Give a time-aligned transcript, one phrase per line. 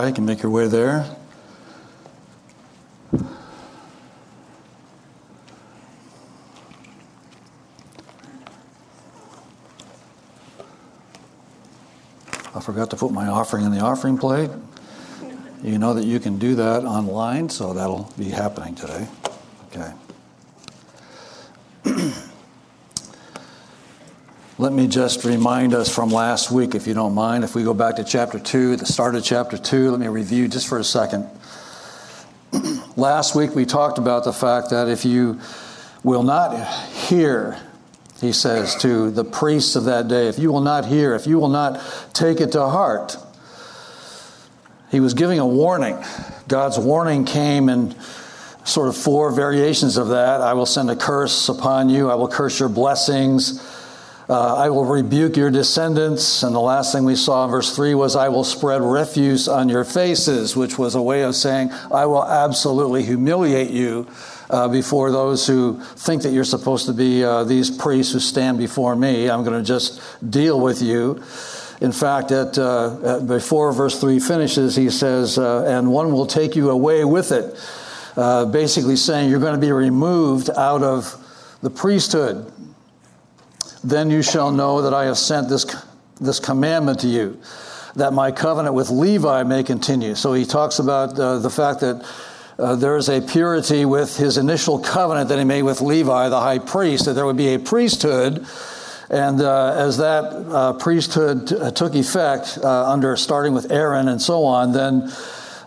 [0.00, 0.10] Malachi.
[0.10, 1.04] You can make your way there.
[12.52, 14.50] I forgot to put my offering in the offering plate.
[15.62, 19.06] You know that you can do that online, so that'll be happening today.
[19.66, 19.92] Okay.
[24.58, 27.74] Let me just remind us from last week, if you don't mind, if we go
[27.74, 30.84] back to chapter 2, the start of chapter 2, let me review just for a
[30.84, 31.28] second.
[32.96, 35.38] last week we talked about the fact that if you
[36.02, 36.66] will not
[37.08, 37.60] hear,
[38.22, 41.38] he says to the priests of that day, if you will not hear, if you
[41.38, 41.78] will not
[42.14, 43.18] take it to heart,
[44.90, 46.02] he was giving a warning.
[46.48, 47.94] God's warning came in
[48.64, 50.40] sort of four variations of that.
[50.40, 53.76] I will send a curse upon you, I will curse your blessings.
[54.30, 56.44] Uh, I will rebuke your descendants.
[56.44, 59.68] And the last thing we saw in verse 3 was, I will spread refuse on
[59.68, 64.06] your faces, which was a way of saying, I will absolutely humiliate you
[64.48, 68.58] uh, before those who think that you're supposed to be uh, these priests who stand
[68.58, 69.28] before me.
[69.28, 70.00] I'm going to just
[70.30, 71.20] deal with you.
[71.80, 76.26] In fact, at, uh, at, before verse 3 finishes, he says, uh, And one will
[76.26, 77.58] take you away with it.
[78.16, 81.16] Uh, basically saying you're going to be removed out of
[81.62, 82.52] the priesthood.
[83.82, 85.64] Then you shall know that I have sent this,
[86.20, 87.40] this commandment to you,
[87.96, 90.14] that my covenant with Levi may continue.
[90.14, 92.06] So he talks about uh, the fact that
[92.58, 96.40] uh, there is a purity with his initial covenant that he made with Levi, the
[96.40, 98.46] high priest, that there would be a priesthood.
[99.08, 104.08] And uh, as that uh, priesthood t- uh, took effect uh, under starting with Aaron
[104.08, 105.10] and so on, then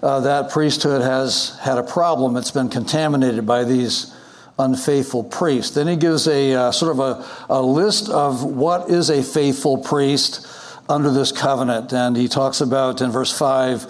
[0.01, 2.37] that priesthood has had a problem.
[2.37, 4.12] It's been contaminated by these
[4.59, 5.75] unfaithful priest.
[5.75, 9.77] Then he gives a uh, sort of a, a list of what is a faithful
[9.77, 10.47] priest
[10.87, 11.93] under this covenant.
[11.93, 13.85] And he talks about in verse 5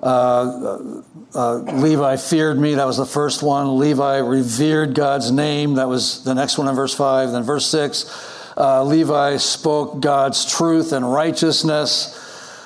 [0.00, 1.02] uh,
[1.34, 2.74] uh, Levi feared me.
[2.74, 3.78] That was the first one.
[3.78, 5.74] Levi revered God's name.
[5.74, 7.32] That was the next one in verse 5.
[7.32, 12.14] Then verse 6 uh, Levi spoke God's truth and righteousness.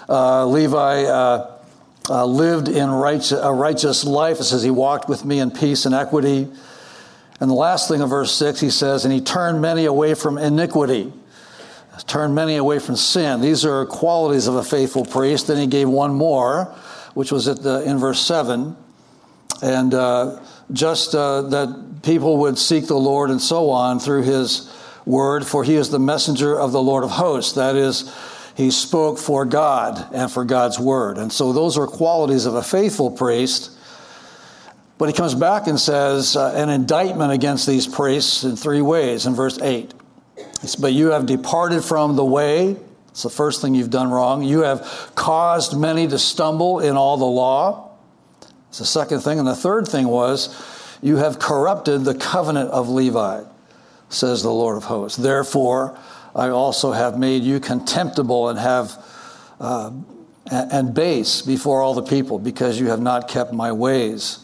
[0.08, 1.58] Uh, Levi uh,
[2.08, 4.40] uh, lived in righteous, a righteous life.
[4.40, 6.48] It says he walked with me in peace and equity.
[7.42, 10.38] And the last thing of verse 6, he says, And he turned many away from
[10.38, 11.12] iniquity,
[12.06, 13.40] turned many away from sin.
[13.40, 15.48] These are qualities of a faithful priest.
[15.48, 16.66] Then he gave one more,
[17.14, 18.76] which was at the, in verse 7.
[19.60, 20.40] And uh,
[20.72, 24.72] just uh, that people would seek the Lord and so on through his
[25.04, 27.54] word, for he is the messenger of the Lord of hosts.
[27.54, 28.16] That is,
[28.56, 31.18] he spoke for God and for God's word.
[31.18, 33.72] And so those are qualities of a faithful priest.
[35.02, 39.26] But he comes back and says uh, an indictment against these priests in three ways
[39.26, 39.92] in verse 8.
[40.60, 42.76] Says, but you have departed from the way.
[43.08, 44.44] It's the first thing you've done wrong.
[44.44, 47.90] You have caused many to stumble in all the law.
[48.68, 49.40] It's the second thing.
[49.40, 50.54] And the third thing was,
[51.02, 53.42] you have corrupted the covenant of Levi,
[54.08, 55.18] says the Lord of hosts.
[55.18, 55.98] Therefore,
[56.32, 59.04] I also have made you contemptible and have
[59.58, 59.90] uh,
[60.48, 64.41] and base before all the people, because you have not kept my ways.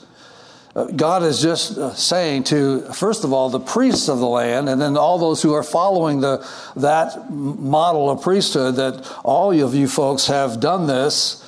[0.86, 4.80] God is just uh, saying to, first of all, the priests of the land, and
[4.80, 6.46] then all those who are following the,
[6.76, 11.44] that model of priesthood, that all of you folks have done this,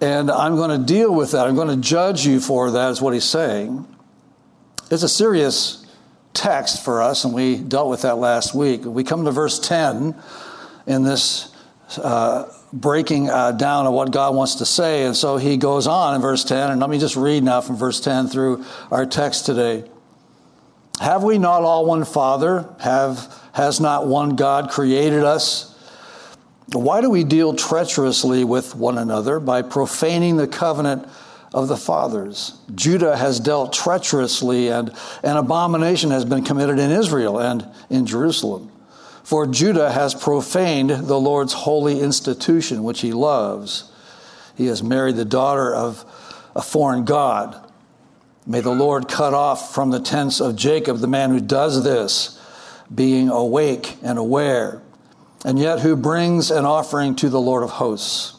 [0.00, 1.46] and I'm going to deal with that.
[1.46, 3.86] I'm going to judge you for that, is what he's saying.
[4.90, 5.86] It's a serious
[6.34, 8.84] text for us, and we dealt with that last week.
[8.84, 10.14] We come to verse 10
[10.86, 11.54] in this
[11.96, 15.04] uh, breaking uh, down of what God wants to say.
[15.04, 17.76] And so he goes on in verse 10, and let me just read now from
[17.76, 19.88] verse 10 through our text today.
[21.00, 22.68] Have we not all one Father?
[22.80, 25.74] Have, has not one God created us?
[26.72, 31.08] Why do we deal treacherously with one another by profaning the covenant
[31.54, 32.58] of the fathers?
[32.74, 34.92] Judah has dealt treacherously, and
[35.22, 38.70] an abomination has been committed in Israel and in Jerusalem.
[39.28, 43.92] For Judah has profaned the Lord's holy institution, which he loves.
[44.56, 46.02] He has married the daughter of
[46.56, 47.54] a foreign God.
[48.46, 52.40] May the Lord cut off from the tents of Jacob the man who does this.
[52.94, 54.80] being awake and aware,
[55.44, 58.37] and yet who brings an offering to the Lord of hosts.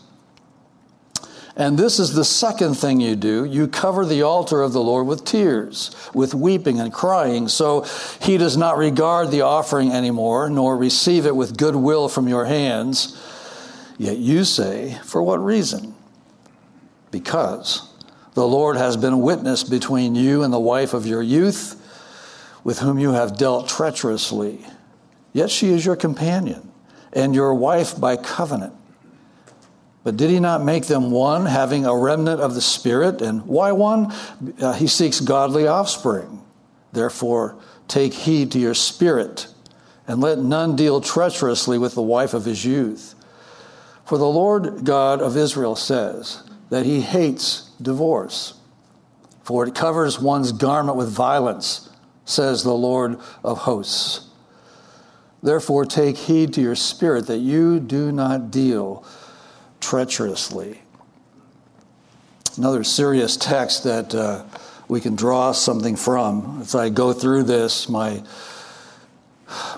[1.59, 3.44] And this is the second thing you do.
[3.44, 7.50] You cover the altar of the Lord with tears, with weeping and crying.
[7.50, 7.85] So
[8.21, 13.21] he does not regard the offering anymore, nor receive it with goodwill from your hands.
[13.97, 15.95] Yet you say, For what reason?
[17.11, 17.94] Because
[18.35, 21.75] the Lord has been witness between you and the wife of your youth,
[22.63, 24.65] with whom you have dealt treacherously.
[25.33, 26.71] Yet she is your companion
[27.11, 28.78] and your wife by covenant.
[30.03, 33.21] But did he not make them one, having a remnant of the Spirit?
[33.21, 34.13] And why one?
[34.61, 36.41] Uh, he seeks godly offspring.
[36.93, 37.57] Therefore,
[37.87, 39.47] take heed to your spirit,
[40.07, 43.15] and let none deal treacherously with the wife of his youth.
[44.05, 48.55] For the Lord God of Israel says that he hates divorce,
[49.43, 51.89] for it covers one's garment with violence,
[52.25, 54.27] says the Lord of hosts.
[55.43, 59.05] Therefore, take heed to your spirit that you do not deal
[59.79, 60.81] treacherously.
[62.57, 64.43] Another serious text that uh,
[64.87, 66.59] we can draw something from.
[66.61, 68.23] As I go through this, my,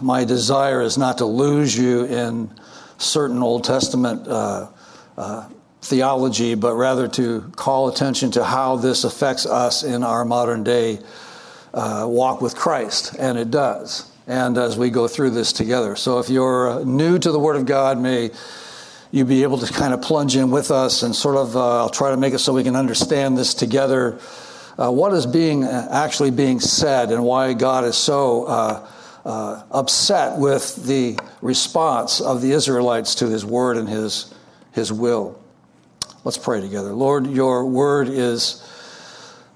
[0.02, 2.50] my desire is not to lose you in
[2.98, 4.70] certain Old Testament uh,
[5.18, 5.50] uh,
[5.82, 11.00] theology, but rather to call attention to how this affects us in our modern day
[11.74, 13.16] uh, walk with Christ.
[13.20, 14.10] And it does.
[14.28, 15.96] And as we go through this together.
[15.96, 18.32] So if you're new to the Word of God, may
[19.12, 21.90] you be able to kind of plunge in with us and sort of, uh, I'll
[21.90, 24.20] try to make it so we can understand this together.
[24.78, 28.88] Uh, what is being uh, actually being said and why God is so uh,
[29.26, 34.34] uh, upset with the response of the Israelites to his word and his,
[34.72, 35.38] his will.
[36.24, 36.94] Let's pray together.
[36.94, 38.66] Lord, your word is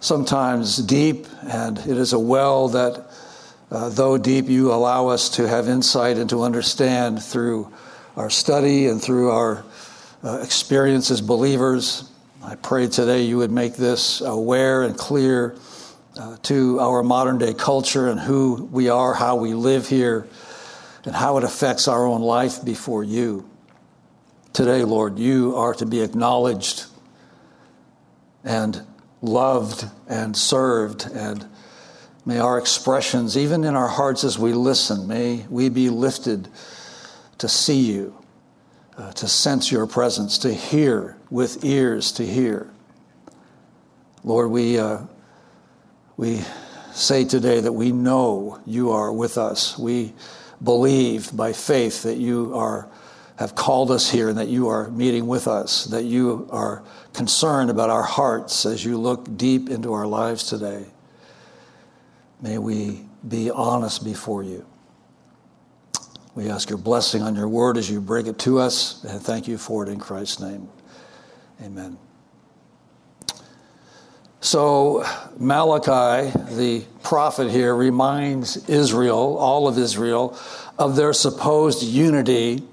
[0.02, 3.06] sometimes deep, and it is a well that,
[3.72, 7.72] uh, though deep, you allow us to have insight and to understand through
[8.16, 9.66] our study and through our
[10.24, 12.10] uh, experience as believers.
[12.44, 15.56] I pray today you would make this aware and clear
[16.18, 20.28] uh, to our modern day culture and who we are, how we live here,
[21.04, 23.50] and how it affects our own life before you.
[24.54, 26.86] Today, Lord, you are to be acknowledged
[28.46, 28.82] and
[29.22, 31.46] loved and served, and
[32.26, 36.48] may our expressions, even in our hearts as we listen, may we be lifted
[37.38, 38.16] to see you,
[38.98, 42.70] uh, to sense your presence, to hear with ears to hear.
[44.24, 45.00] Lord, we, uh,
[46.18, 46.42] we
[46.94, 49.78] say today that we know you are with us.
[49.78, 50.14] We
[50.64, 52.90] believe by faith that you are,
[53.36, 56.84] have called us here and that you are meeting with us, that you are
[57.14, 60.86] concerned about our hearts as you look deep into our lives today.
[62.42, 64.66] May we be honest before you.
[66.36, 69.48] We ask your blessing on your word as you bring it to us, and thank
[69.48, 70.68] you for it in Christ's name.
[71.64, 71.98] Amen.
[74.42, 75.06] So,
[75.40, 80.38] Malachi, the prophet here, reminds Israel, all of Israel,
[80.78, 82.64] of their supposed unity.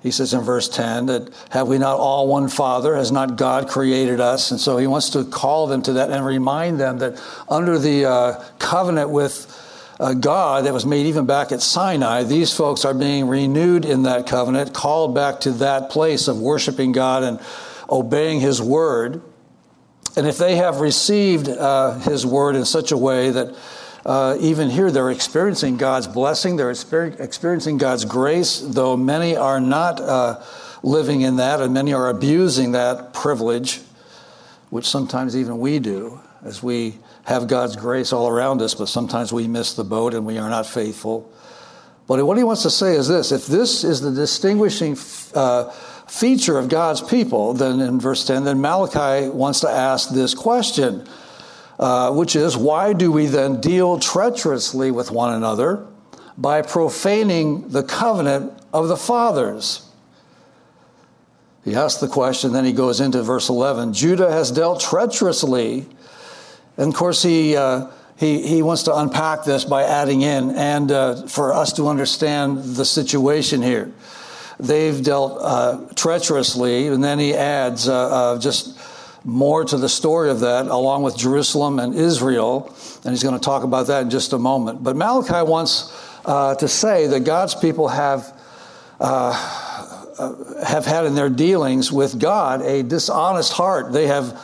[0.00, 2.94] He says in verse 10 that, Have we not all one Father?
[2.94, 4.52] Has not God created us?
[4.52, 8.04] And so he wants to call them to that and remind them that under the
[8.04, 9.62] uh, covenant with
[10.00, 14.02] uh, God that was made even back at Sinai, these folks are being renewed in
[14.04, 17.40] that covenant, called back to that place of worshiping God and
[17.88, 19.22] obeying His word.
[20.16, 23.56] And if they have received uh, His word in such a way that
[24.04, 30.00] uh, even here they're experiencing God's blessing, they're experiencing God's grace, though many are not
[30.00, 30.42] uh,
[30.82, 33.80] living in that and many are abusing that privilege,
[34.70, 39.32] which sometimes even we do as we have God's grace all around us, but sometimes
[39.32, 41.32] we miss the boat and we are not faithful.
[42.06, 44.96] But what he wants to say is this if this is the distinguishing
[45.34, 45.70] uh,
[46.06, 51.08] feature of God's people, then in verse 10, then Malachi wants to ask this question,
[51.78, 55.86] uh, which is why do we then deal treacherously with one another
[56.36, 59.88] by profaning the covenant of the fathers?
[61.64, 65.86] He asks the question, then he goes into verse 11 Judah has dealt treacherously
[66.76, 70.90] and of course, he, uh, he, he wants to unpack this by adding in, and
[70.90, 73.92] uh, for us to understand the situation here.
[74.58, 78.78] They've dealt uh, treacherously, and then he adds uh, uh, just
[79.24, 83.44] more to the story of that, along with Jerusalem and Israel, and he's going to
[83.44, 84.82] talk about that in just a moment.
[84.82, 85.92] But Malachi wants
[86.24, 88.32] uh, to say that God's people have.
[90.64, 93.92] have had in their dealings with God a dishonest heart.
[93.92, 94.40] They have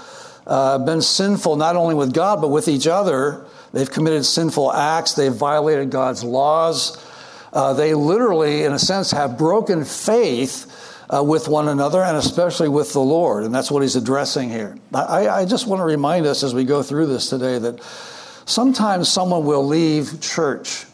[0.47, 3.45] uh, been sinful not only with God, but with each other.
[3.73, 5.15] They've committed sinful acts.
[5.15, 7.05] They've violated God's laws.
[7.53, 10.67] Uh, they literally, in a sense, have broken faith
[11.13, 13.45] uh, with one another and especially with the Lord.
[13.45, 14.77] And that's what he's addressing here.
[14.95, 17.83] I, I just want to remind us as we go through this today that
[18.47, 20.87] sometimes someone will leave church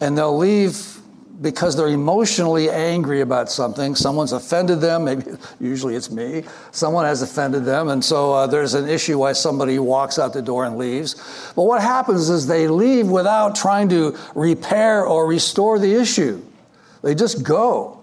[0.00, 0.99] and they'll leave
[1.40, 3.94] because they're emotionally angry about something.
[3.94, 5.04] Someone's offended them.
[5.04, 5.24] Maybe
[5.60, 6.44] usually it's me.
[6.70, 10.42] Someone has offended them, and so uh, there's an issue why somebody walks out the
[10.42, 11.14] door and leaves.
[11.56, 16.42] But what happens is they leave without trying to repair or restore the issue.
[17.02, 17.96] They just go.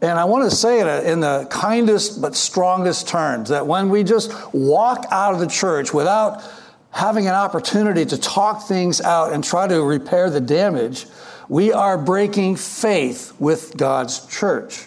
[0.00, 4.04] And I want to say it in the kindest but strongest terms that when we
[4.04, 6.44] just walk out of the church without
[6.90, 11.06] having an opportunity to talk things out and try to repair the damage,
[11.48, 14.86] we are breaking faith with God's church.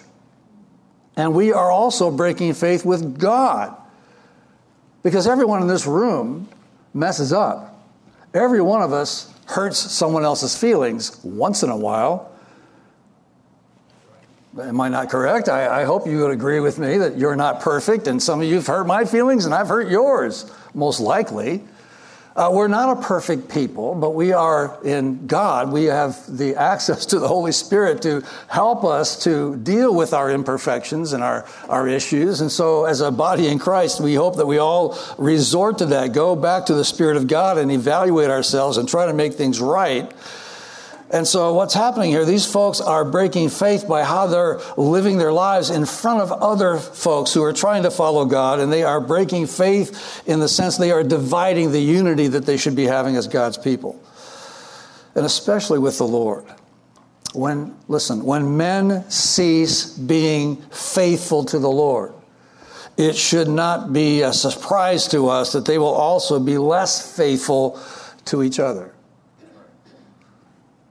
[1.16, 3.76] And we are also breaking faith with God.
[5.04, 6.48] Because everyone in this room
[6.94, 7.76] messes up.
[8.34, 12.32] Every one of us hurts someone else's feelings once in a while.
[14.60, 15.50] Am I not correct?
[15.50, 18.48] I, I, hope you would agree with me that you're not perfect, and some of
[18.48, 21.64] you have hurt my feelings, and I've hurt yours, most likely.
[22.40, 25.74] Uh, we're not a perfect people, but we are in God.
[25.74, 30.32] We have the access to the Holy Spirit to help us to deal with our
[30.32, 32.40] imperfections and our, our issues.
[32.40, 36.14] And so, as a body in Christ, we hope that we all resort to that,
[36.14, 39.60] go back to the Spirit of God and evaluate ourselves and try to make things
[39.60, 40.10] right
[41.12, 45.34] and so, what's happening here, these folks are breaking faith by how they're living their
[45.34, 49.02] lives in front of other folks who are trying to follow God, and they are
[49.02, 53.16] breaking faith in the sense they are dividing the unity that they should be having
[53.16, 54.00] as God's people,
[55.16, 56.46] and especially with the Lord.
[57.34, 62.14] When, listen, when men cease being faithful to the Lord,
[62.98, 67.80] it should not be a surprise to us that they will also be less faithful
[68.26, 68.94] to each other.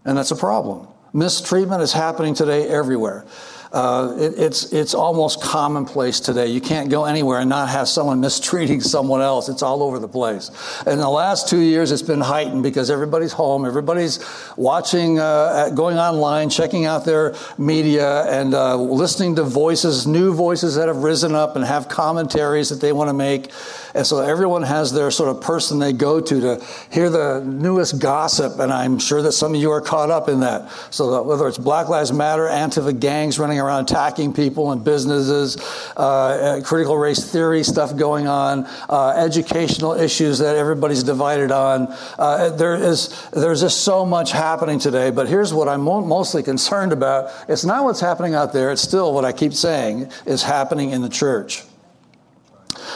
[0.09, 0.89] And that's a problem.
[1.13, 3.27] Mistreatment is happening today everywhere.
[3.71, 6.47] Uh, it, it's, it's almost commonplace today.
[6.47, 9.51] You can't go anywhere and not have someone mistreating someone else.
[9.51, 10.51] It's all over the place.
[10.87, 14.25] In the last two years, it's been heightened because everybody's home, everybody's
[14.57, 20.77] watching, uh, going online, checking out their media, and uh, listening to voices, new voices
[20.77, 23.51] that have risen up and have commentaries that they want to make.
[23.95, 28.01] And so everyone has their sort of person they go to to hear the newest
[28.01, 28.59] gossip.
[28.59, 30.71] And I'm sure that some of you are caught up in that.
[30.91, 35.57] So whether it's Black Lives Matter, Antifa gangs running around attacking people and businesses,
[35.97, 41.89] uh, critical race theory stuff going on, uh, educational issues that everybody's divided on.
[42.19, 45.11] Uh, there is, there's just so much happening today.
[45.11, 47.31] But here's what I'm mostly concerned about.
[47.49, 48.71] It's not what's happening out there.
[48.73, 51.68] It's still what I keep saying is happening in the church.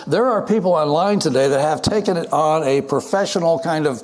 [0.06, 4.02] There are people online today that have taken it on a professional kind of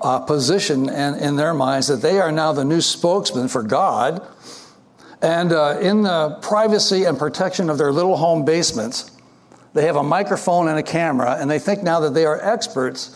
[0.00, 4.26] uh, position and in their minds that they are now the new spokesman for God.
[5.20, 9.10] And uh, in the privacy and protection of their little home basements,
[9.74, 13.14] they have a microphone and a camera, and they think now that they are experts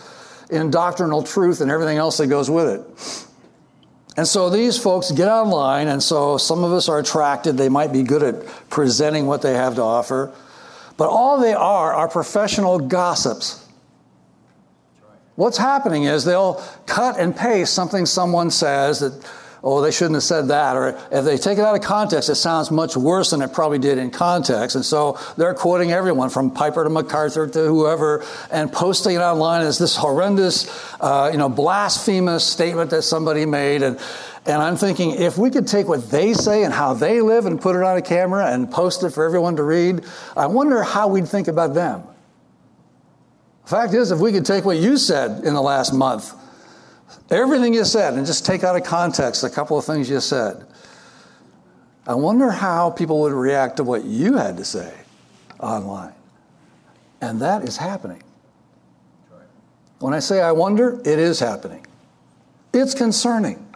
[0.51, 3.27] in doctrinal truth and everything else that goes with it.
[4.15, 7.57] And so these folks get online, and so some of us are attracted.
[7.57, 10.31] They might be good at presenting what they have to offer.
[11.01, 13.67] But all they are are professional gossips.
[15.33, 19.27] What's happening is they'll cut and paste something someone says that,
[19.63, 20.75] oh, they shouldn't have said that.
[20.75, 23.79] Or if they take it out of context, it sounds much worse than it probably
[23.79, 24.75] did in context.
[24.75, 29.61] And so they're quoting everyone from Piper to MacArthur to whoever and posting it online
[29.61, 30.67] as this horrendous,
[30.99, 33.83] uh, you know, blasphemous statement that somebody made.
[33.83, 33.99] And,
[34.45, 37.61] and I'm thinking, if we could take what they say and how they live and
[37.61, 40.03] put it on a camera and post it for everyone to read,
[40.35, 42.03] I wonder how we'd think about them.
[43.63, 46.33] The fact is, if we could take what you said in the last month,
[47.29, 50.65] everything you said, and just take out of context a couple of things you said,
[52.07, 54.93] I wonder how people would react to what you had to say
[55.59, 56.13] online.
[57.21, 58.23] And that is happening.
[59.99, 61.85] When I say I wonder, it is happening.
[62.73, 63.67] It's concerning.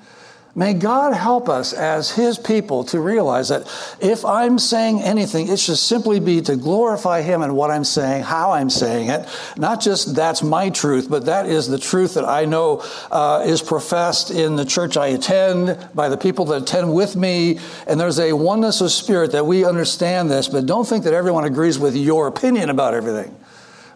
[0.57, 3.63] May God help us as His people to realize that
[3.99, 8.23] if I'm saying anything, it should simply be to glorify Him in what I'm saying,
[8.23, 9.27] how I'm saying it.
[9.57, 13.61] Not just that's my truth, but that is the truth that I know uh, is
[13.61, 17.59] professed in the church I attend, by the people that attend with me.
[17.85, 21.43] And there's a oneness of spirit that we understand this, but don't think that everyone
[21.43, 23.35] agrees with your opinion about everything.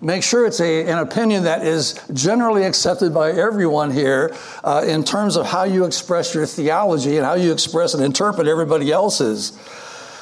[0.02, 5.04] Make sure it's a, an opinion that is generally accepted by everyone here uh, in
[5.04, 9.52] terms of how you express your theology and how you express and interpret everybody else's.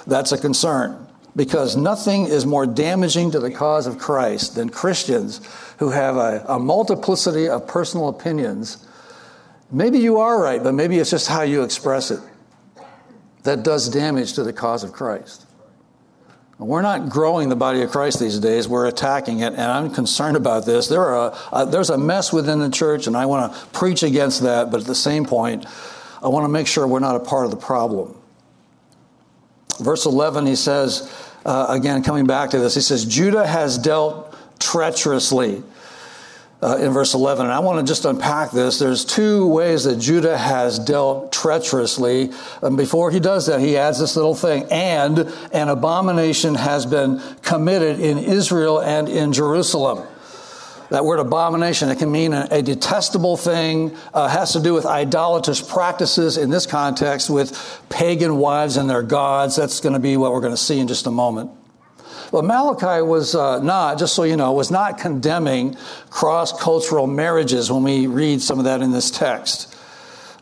[0.08, 5.42] That's a concern because nothing is more damaging to the cause of Christ than Christians
[5.78, 8.84] who have a, a multiplicity of personal opinions.
[9.72, 12.20] Maybe you are right, but maybe it's just how you express it.
[13.44, 15.47] that does damage to the cause of Christ.
[16.60, 18.68] We're not growing the body of Christ these days.
[18.68, 20.88] We're attacking it, and I'm concerned about this.
[20.88, 24.02] There are a, uh, there's a mess within the church, and I want to preach
[24.02, 25.68] against that, but at the same point,
[26.22, 28.18] I want to make sure we're not a part of the problem.
[29.80, 31.14] Verse 11, he says,
[31.46, 35.62] uh, again, coming back to this, he says, Judah has dealt treacherously
[36.62, 37.46] uh, in verse 11.
[37.46, 38.80] And I want to just unpack this.
[38.80, 42.32] There's two ways that Judah has dealt treacherously.
[42.62, 45.20] And before he does that, he adds this little thing and
[45.52, 50.08] an abomination has been committed in Israel and in Jerusalem.
[50.90, 55.62] That word abomination, it can mean a, detestable thing, uh, has to do with idolatrous
[55.62, 59.58] practices in this context with pagan wives and their gods.
[59.58, 61.52] That's going to be what we're going to see in just a moment.
[62.32, 65.76] But Malachi was uh, not, just so you know, was not condemning
[66.10, 69.76] cross cultural marriages when we read some of that in this text.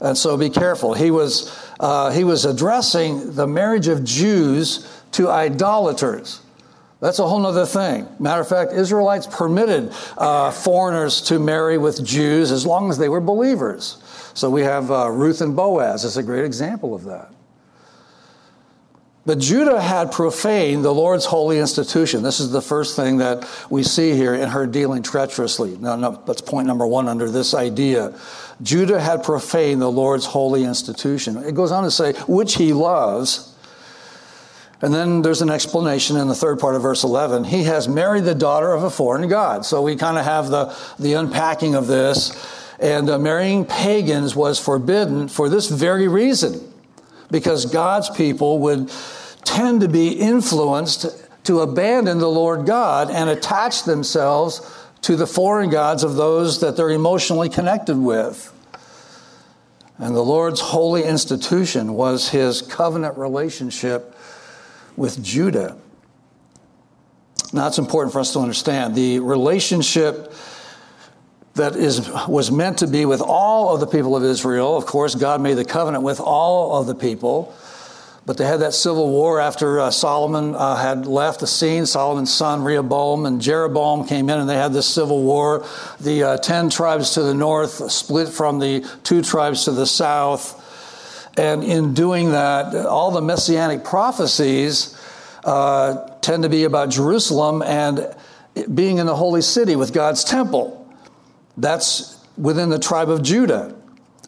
[0.02, 0.94] And so be careful.
[0.94, 6.42] He was, uh, he was addressing the marriage of Jews to idolaters.
[7.00, 8.08] That's a whole other thing.
[8.20, 13.10] Matter of fact, Israelites permitted uh, foreigners to marry with Jews as long as they
[13.10, 14.02] were believers.
[14.34, 17.30] So we have uh, Ruth and Boaz as a great example of that.
[19.26, 22.22] But Judah had profaned the Lord's holy institution.
[22.22, 25.78] This is the first thing that we see here in her dealing treacherously.
[25.78, 28.14] No, that's point number one under this idea.
[28.62, 31.38] Judah had profaned the Lord's holy institution.
[31.38, 33.52] It goes on to say, which he loves.
[34.84, 37.46] And then there's an explanation in the third part of verse 11.
[37.46, 39.66] He has married the daughter of a foreign god.
[39.66, 42.32] So we kind of have the, the unpacking of this.
[42.80, 46.75] And uh, marrying pagans was forbidden for this very reason
[47.32, 48.92] because God's people would
[49.44, 51.06] tend to be influenced
[51.46, 54.62] to abandon the Lord God and attach themselves
[55.02, 58.52] to the foreign gods of those that they're emotionally connected with.
[59.98, 64.18] And the Lord's holy institution was his covenant relationship
[64.98, 65.78] with Judah.
[67.54, 68.96] Now, it's important for us to understand.
[68.96, 70.34] The relationship
[71.56, 74.78] that is, was meant to be with all of the people of Israel.
[74.78, 77.56] Of course, God made the covenant with all of the people.
[78.26, 81.86] But they had that civil war after uh, Solomon uh, had left the scene.
[81.86, 85.66] Solomon's son, Rehoboam, and Jeroboam came in and they had this civil war.
[86.00, 90.62] The uh, 10 tribes to the north split from the two tribes to the south.
[91.38, 95.00] And in doing that, all the messianic prophecies
[95.44, 98.14] uh, tend to be about Jerusalem and
[98.74, 100.75] being in the holy city with God's temple.
[101.58, 103.76] That's within the tribe of Judah.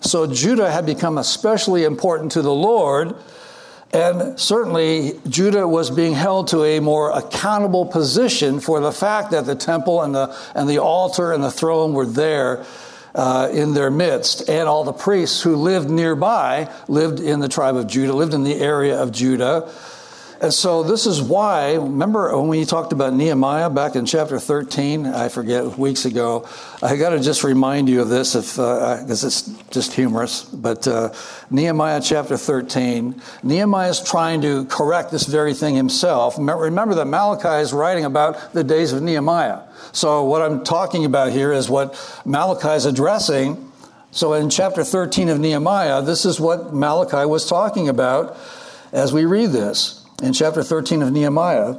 [0.01, 3.15] So Judah had become especially important to the Lord.
[3.93, 9.45] And certainly, Judah was being held to a more accountable position for the fact that
[9.45, 12.65] the temple and the, and the altar and the throne were there
[13.15, 14.49] uh, in their midst.
[14.49, 18.43] And all the priests who lived nearby lived in the tribe of Judah, lived in
[18.43, 19.71] the area of Judah.
[20.39, 25.07] And so this is why, remember when we talked about Nehemiah back in chapter 13,
[25.07, 26.47] I forget, weeks ago,
[26.83, 30.43] I got to just remind you of this because uh, it's just humorous.
[30.43, 31.11] But uh,
[31.49, 36.35] Nehemiah chapter 13, Nehemiah is trying to correct this very thing himself.
[36.37, 39.61] Remember that Malachi is writing about the days of Nehemiah.
[39.91, 43.71] So what I'm talking about here is what Malachi is addressing.
[44.11, 48.37] So in chapter 13 of Nehemiah, this is what Malachi was talking about
[48.93, 51.75] as we read this in chapter 13 of Nehemiah,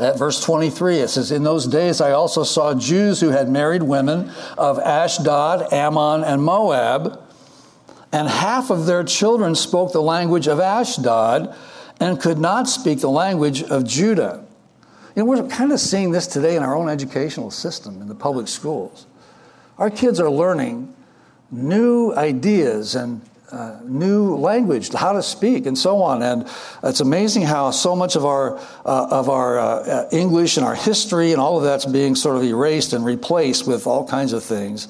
[0.00, 3.82] at verse 23, it says, In those days I also saw Jews who had married
[3.82, 7.20] women of Ashdod, Ammon, and Moab,
[8.10, 11.54] and half of their children spoke the language of Ashdod
[12.00, 14.44] and could not speak the language of Judah.
[15.14, 18.14] You know, we're kind of seeing this today in our own educational system in the
[18.14, 19.06] public schools.
[19.78, 20.94] Our kids are learning
[21.50, 23.20] new ideas and
[23.52, 26.22] uh, new language, how to speak, and so on.
[26.22, 26.48] And
[26.82, 31.32] it's amazing how so much of our uh, of our uh, English and our history
[31.32, 34.88] and all of that's being sort of erased and replaced with all kinds of things.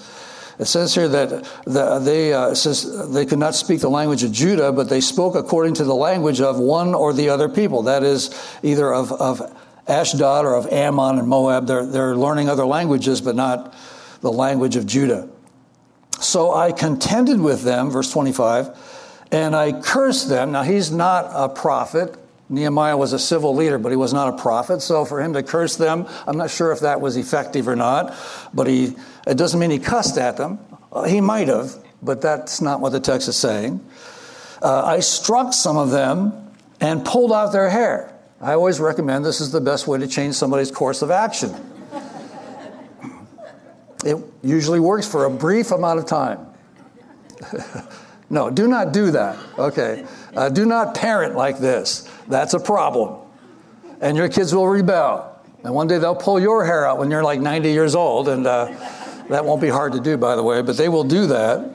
[0.59, 4.31] It says here that the, they uh, says they could not speak the language of
[4.31, 7.83] Judah, but they spoke according to the language of one or the other people.
[7.83, 8.31] That is,
[8.63, 9.41] either of, of
[9.89, 11.67] Ashdod or of Ammon and Moab.
[11.67, 13.75] They're, they're learning other languages, but not
[14.21, 15.29] the language of Judah.
[16.23, 20.53] So I contended with them, verse 25, and I cursed them.
[20.53, 22.17] Now, he's not a prophet.
[22.49, 24.83] Nehemiah was a civil leader, but he was not a prophet.
[24.83, 28.15] So for him to curse them, I'm not sure if that was effective or not,
[28.53, 28.95] but he,
[29.27, 30.59] it doesn't mean he cussed at them.
[30.93, 33.85] Uh, he might have, but that's not what the text is saying.
[34.61, 38.15] Uh, I struck some of them and pulled out their hair.
[38.41, 41.55] I always recommend this is the best way to change somebody's course of action.
[44.05, 46.47] It usually works for a brief amount of time.
[48.33, 49.39] No, do not do that.
[49.59, 50.07] Okay.
[50.35, 52.11] Uh, do not parent like this.
[52.29, 53.21] That's a problem.
[54.01, 55.39] And your kids will rebel.
[55.63, 58.47] And one day they'll pull your hair out when you're like 90 years old, and
[58.47, 58.73] uh,
[59.29, 61.75] that won't be hard to do, by the way, but they will do that.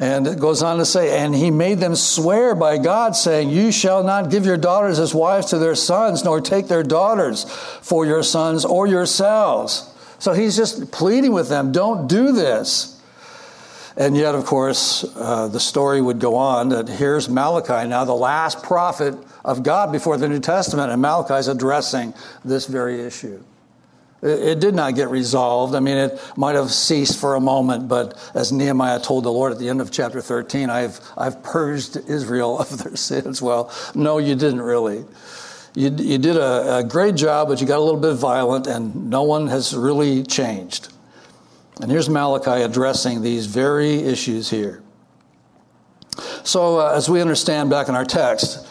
[0.00, 3.70] And it goes on to say, and he made them swear by God, saying, You
[3.70, 8.04] shall not give your daughters as wives to their sons, nor take their daughters for
[8.04, 9.93] your sons or yourselves.
[10.18, 12.90] So he's just pleading with them, Don't do this.
[13.96, 18.12] And yet, of course, uh, the story would go on that here's Malachi, now the
[18.12, 22.12] last prophet of God before the New Testament, and Malachi is addressing
[22.44, 23.40] this very issue.
[24.24, 25.74] It did not get resolved.
[25.74, 29.52] I mean, it might have ceased for a moment, but as Nehemiah told the Lord
[29.52, 33.42] at the end of chapter 13, I've, I've purged Israel of their sins.
[33.42, 35.04] Well, no, you didn't really.
[35.74, 39.10] You, you did a, a great job, but you got a little bit violent, and
[39.10, 40.92] no one has really changed.
[41.80, 44.82] And here's Malachi addressing these very issues here.
[46.44, 48.66] So, uh, as we understand back in our text,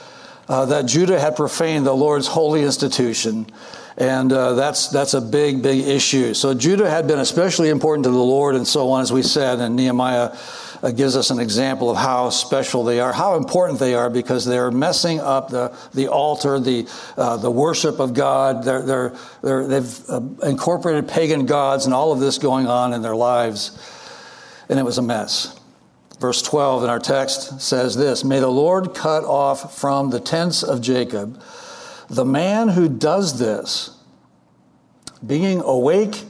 [0.47, 3.47] uh, that Judah had profaned the Lord's holy institution
[3.97, 6.33] and uh, that's, that's a big, big issue.
[6.33, 9.59] So Judah had been especially important to the Lord and so on, as we said,
[9.59, 10.35] in Nehemiah
[10.83, 14.45] uh, gives us an example of how special they are, how important they are, because
[14.45, 18.63] they're messing up the, the altar, the, uh, the worship of God.
[18.63, 23.01] They're, they're, they're, they've uh, incorporated pagan gods and all of this going on in
[23.01, 23.79] their lives,
[24.69, 25.59] and it was a mess.
[26.19, 30.61] Verse 12 in our text says this May the Lord cut off from the tents
[30.63, 31.41] of Jacob
[32.09, 33.97] the man who does this,
[35.25, 36.23] being awake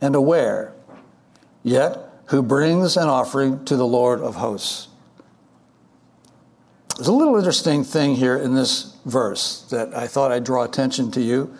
[0.00, 0.74] and aware,
[1.62, 4.88] yet who brings an offering to the Lord of hosts.
[6.96, 11.10] There's a little interesting thing here in this verse that I thought I'd draw attention
[11.12, 11.56] to you.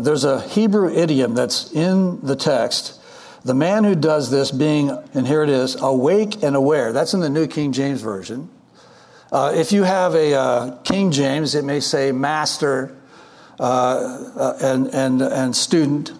[0.00, 3.00] There's a Hebrew idiom that's in the text.
[3.44, 6.92] The man who does this, being, and here it is, awake and aware.
[6.92, 8.50] That's in the New King James Version.
[9.30, 12.96] Uh, if you have a uh, King James, it may say master
[13.58, 13.62] uh,
[14.36, 16.12] uh and, and, and student.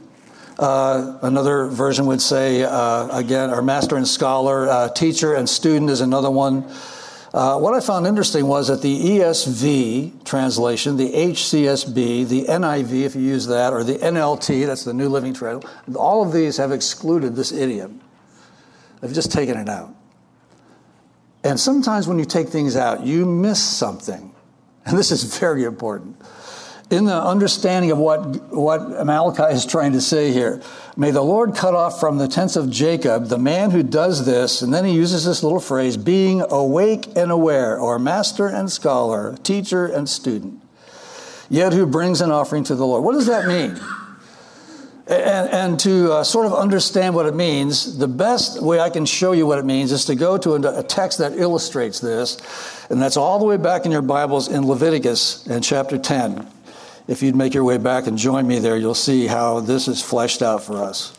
[0.58, 4.90] Uh, another version would say, uh, again, our master and scholar.
[4.94, 6.62] teacher and student is another one.
[7.32, 13.22] what I found interesting was that the ESV translation, the HCSB, the NIV, if you
[13.22, 17.34] use that, or the NLT, that's the New Living Translation, all of these have excluded
[17.34, 18.00] this idiom.
[19.00, 19.94] They've just taken it out.
[21.44, 24.32] And sometimes when you take things out, you miss something.
[24.84, 26.16] And this is very important.
[26.92, 30.60] In the understanding of what, what Malachi is trying to say here,
[30.94, 34.60] may the Lord cut off from the tents of Jacob the man who does this,
[34.60, 39.34] and then he uses this little phrase, being awake and aware, or master and scholar,
[39.42, 40.60] teacher and student,
[41.48, 43.02] yet who brings an offering to the Lord.
[43.02, 43.80] What does that mean?
[45.06, 49.06] And, and to uh, sort of understand what it means, the best way I can
[49.06, 52.36] show you what it means is to go to a, a text that illustrates this,
[52.90, 56.46] and that's all the way back in your Bibles in Leviticus in chapter 10.
[57.08, 60.00] If you'd make your way back and join me there, you'll see how this is
[60.00, 61.16] fleshed out for us.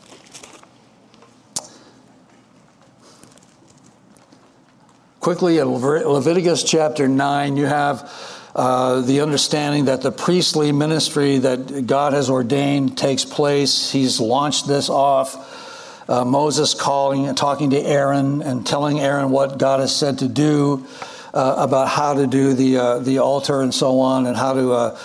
[5.20, 8.12] Quickly, in Leviticus chapter 9, you have
[8.56, 13.92] uh, the understanding that the priestly ministry that God has ordained takes place.
[13.92, 16.10] He's launched this off.
[16.10, 20.28] Uh, Moses calling and talking to Aaron and telling Aaron what God has said to
[20.28, 20.86] do
[21.34, 24.72] uh, about how to do the uh, the altar and so on, and how to
[24.74, 25.00] uh,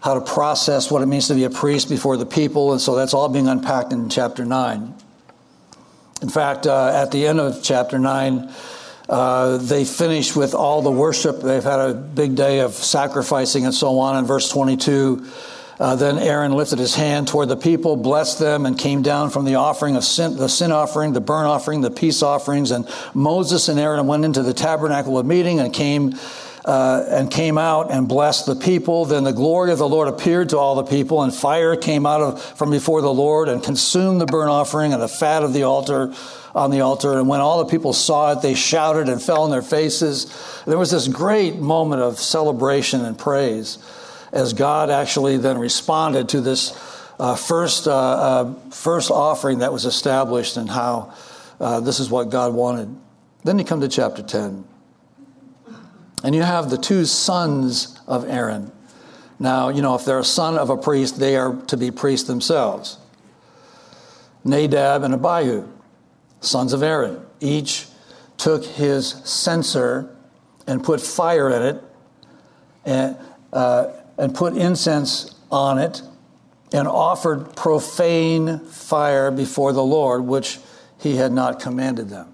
[0.00, 2.72] how to process what it means to be a priest before the people.
[2.72, 4.94] And so that's all being unpacked in chapter nine.
[6.22, 8.52] In fact, at the end of chapter nine.
[9.10, 11.40] Uh, they finish with all the worship.
[11.40, 14.16] They've had a big day of sacrificing and so on.
[14.16, 15.26] In verse 22,
[15.80, 19.46] uh, then Aaron lifted his hand toward the people, blessed them, and came down from
[19.46, 22.70] the offering of sin, the sin offering, the burnt offering, the peace offerings.
[22.70, 26.14] And Moses and Aaron went into the tabernacle of meeting and came.
[26.62, 29.06] Uh, and came out and blessed the people.
[29.06, 32.20] Then the glory of the Lord appeared to all the people, and fire came out
[32.20, 35.62] of from before the Lord and consumed the burnt offering and the fat of the
[35.62, 36.12] altar
[36.54, 37.18] on the altar.
[37.18, 40.26] And when all the people saw it, they shouted and fell on their faces.
[40.66, 43.78] There was this great moment of celebration and praise
[44.32, 46.72] as God actually then responded to this
[47.18, 51.12] uh, first, uh, uh, first offering that was established and how
[51.60, 52.94] uh, this is what God wanted.
[53.44, 54.64] Then you come to chapter 10.
[56.22, 58.72] And you have the two sons of Aaron.
[59.38, 62.26] Now, you know, if they're a son of a priest, they are to be priests
[62.26, 62.98] themselves
[64.44, 65.66] Nadab and Abihu
[66.40, 67.24] sons of Aaron.
[67.40, 67.86] Each
[68.36, 70.16] took his censer
[70.66, 71.84] and put fire in it
[72.84, 73.16] and,
[73.52, 76.02] uh, and put incense on it
[76.72, 80.58] and offered profane fire before the Lord, which
[80.98, 82.29] he had not commanded them.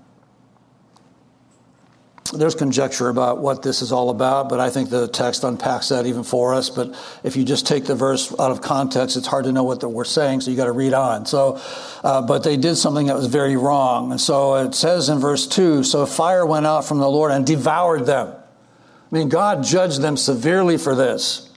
[2.30, 6.06] There's conjecture about what this is all about, but I think the text unpacks that
[6.06, 6.70] even for us.
[6.70, 9.82] But if you just take the verse out of context, it's hard to know what
[9.82, 11.26] we're saying, so you got to read on.
[11.26, 11.60] So,
[12.04, 14.12] uh, but they did something that was very wrong.
[14.12, 17.32] And so it says in verse 2 So a fire went out from the Lord
[17.32, 18.28] and devoured them.
[18.28, 21.50] I mean, God judged them severely for this,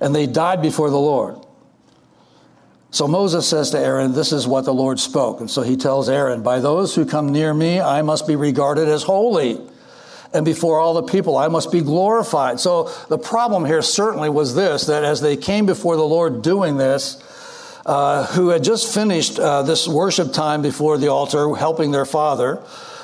[0.00, 1.38] and they died before the Lord.
[2.90, 5.40] So Moses says to Aaron, This is what the Lord spoke.
[5.40, 8.88] And so he tells Aaron, By those who come near me, I must be regarded
[8.88, 9.60] as holy
[10.36, 12.60] and before all the people I must be glorified.
[12.60, 16.76] So the problem here certainly was this that as they came before the Lord doing
[16.76, 17.22] this,
[17.86, 22.60] uh, who had just finished uh, this worship time before the altar, helping their father,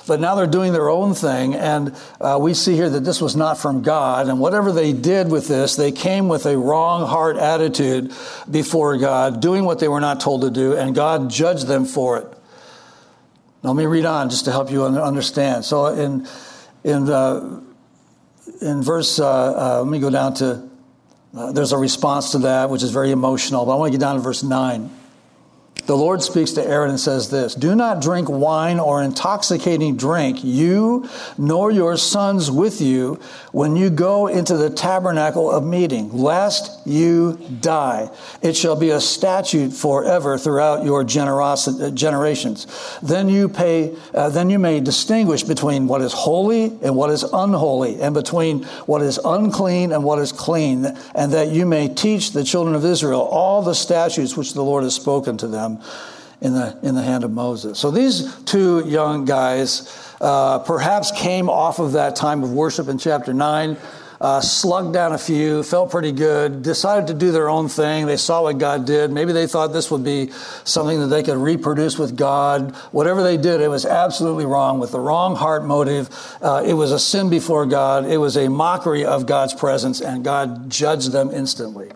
[0.09, 1.55] but now they're doing their own thing.
[1.55, 4.29] And uh, we see here that this was not from God.
[4.29, 8.13] And whatever they did with this, they came with a wrong heart attitude
[8.51, 12.19] before God, doing what they were not told to do, and God judged them for
[12.19, 12.27] it.
[13.63, 15.65] Now, let me read on just to help you understand.
[15.65, 16.27] So in
[16.85, 17.61] in, uh,
[18.61, 20.69] in verse, uh, uh, let me go down to,
[21.37, 24.05] uh, there's a response to that, which is very emotional, but I want to get
[24.05, 24.91] down to verse 9.
[25.85, 30.45] The Lord speaks to Aaron and says this Do not drink wine or intoxicating drink,
[30.45, 33.19] you nor your sons with you,
[33.51, 38.11] when you go into the tabernacle of meeting, lest you die.
[38.43, 42.99] It shall be a statute forever throughout your uh, generations.
[43.03, 47.25] Then you, pay, uh, then you may distinguish between what is holy and what is
[47.25, 52.31] unholy, and between what is unclean and what is clean, and that you may teach
[52.31, 55.72] the children of Israel all the statutes which the Lord has spoken to them
[56.43, 57.79] in the, in the hand of Moses.
[57.79, 62.99] So these two young guys uh, perhaps came off of that time of worship in
[62.99, 63.77] chapter 9.
[64.21, 68.07] Uh, slugged down a few, felt pretty good, decided to do their own thing.
[68.07, 69.11] They saw what God did.
[69.11, 70.31] Maybe they thought this would be
[70.63, 72.73] something that they could reproduce with God.
[72.93, 76.09] Whatever they did, it was absolutely wrong with the wrong heart motive.
[76.41, 78.05] Uh, it was a sin before God.
[78.05, 81.91] It was a mockery of God's presence, and God judged them instantly.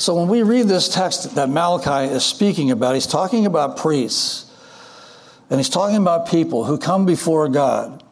[0.00, 4.50] So when we read this text that Malachi is speaking about, he's talking about priests.
[5.50, 8.02] And he's talking about people who come before God.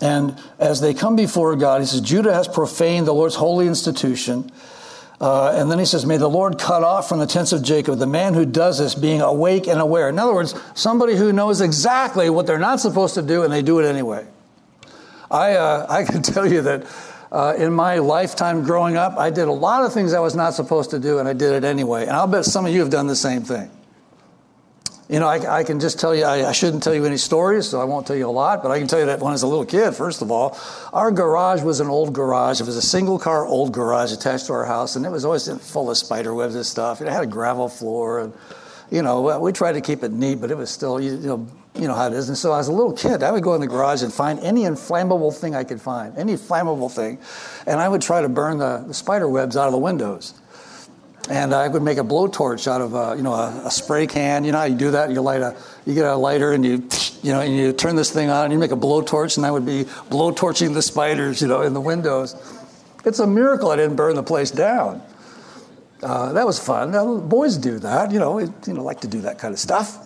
[0.00, 4.50] And as they come before God, he says, Judah has profaned the Lord's holy institution.
[5.20, 8.00] Uh, and then he says, May the Lord cut off from the tents of Jacob
[8.00, 10.08] the man who does this, being awake and aware.
[10.08, 13.62] In other words, somebody who knows exactly what they're not supposed to do and they
[13.62, 14.26] do it anyway.
[15.30, 16.84] I, uh, I can tell you that
[17.34, 20.54] uh, in my lifetime growing up, I did a lot of things I was not
[20.54, 22.02] supposed to do, and I did it anyway.
[22.02, 23.68] And I'll bet some of you have done the same thing.
[25.08, 27.68] You know, I, I can just tell you, I, I, shouldn't tell you any stories,
[27.68, 29.32] so I won't tell you a lot, but I can tell you that when I
[29.32, 30.56] was a little kid, first of all,
[30.92, 32.60] our garage was an old garage.
[32.60, 35.48] It was a single car old garage attached to our house, and it was always
[35.70, 37.02] full of spider webs and stuff.
[37.02, 38.32] It had a gravel floor, and,
[38.92, 41.88] you know, we tried to keep it neat, but it was still, you know, you
[41.88, 42.28] know how it is.
[42.28, 44.64] And so as a little kid, I would go in the garage and find any
[44.64, 47.18] inflammable thing I could find, any flammable thing,
[47.66, 50.34] and I would try to burn the, the spider webs out of the windows.
[51.30, 54.44] And I would make a blowtorch out of a, you know a, a, spray can.
[54.44, 55.10] You know how you do that?
[55.10, 55.56] You light a
[55.86, 56.86] you get a lighter and you
[57.22, 59.50] you know and you turn this thing on and you make a blowtorch, and I
[59.50, 62.36] would be blowtorching the spiders you know in the windows.
[63.06, 65.02] It's a miracle I didn't burn the place down.
[66.02, 66.90] Uh, that was fun.
[66.90, 68.12] Now, boys do that.
[68.12, 70.03] You know, you know, like to do that kind of stuff.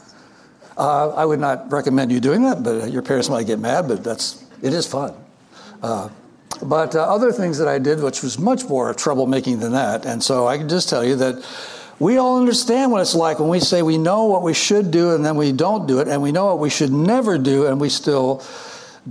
[0.78, 4.04] Uh, I would not recommend you doing that, but your parents might get mad, but
[4.04, 5.12] that's, it is fun.
[5.82, 6.08] Uh,
[6.62, 10.22] but uh, other things that I did, which was much more troublemaking than that, and
[10.22, 11.44] so I can just tell you that
[11.98, 15.14] we all understand what it's like when we say we know what we should do
[15.16, 17.80] and then we don't do it, and we know what we should never do and
[17.80, 18.44] we still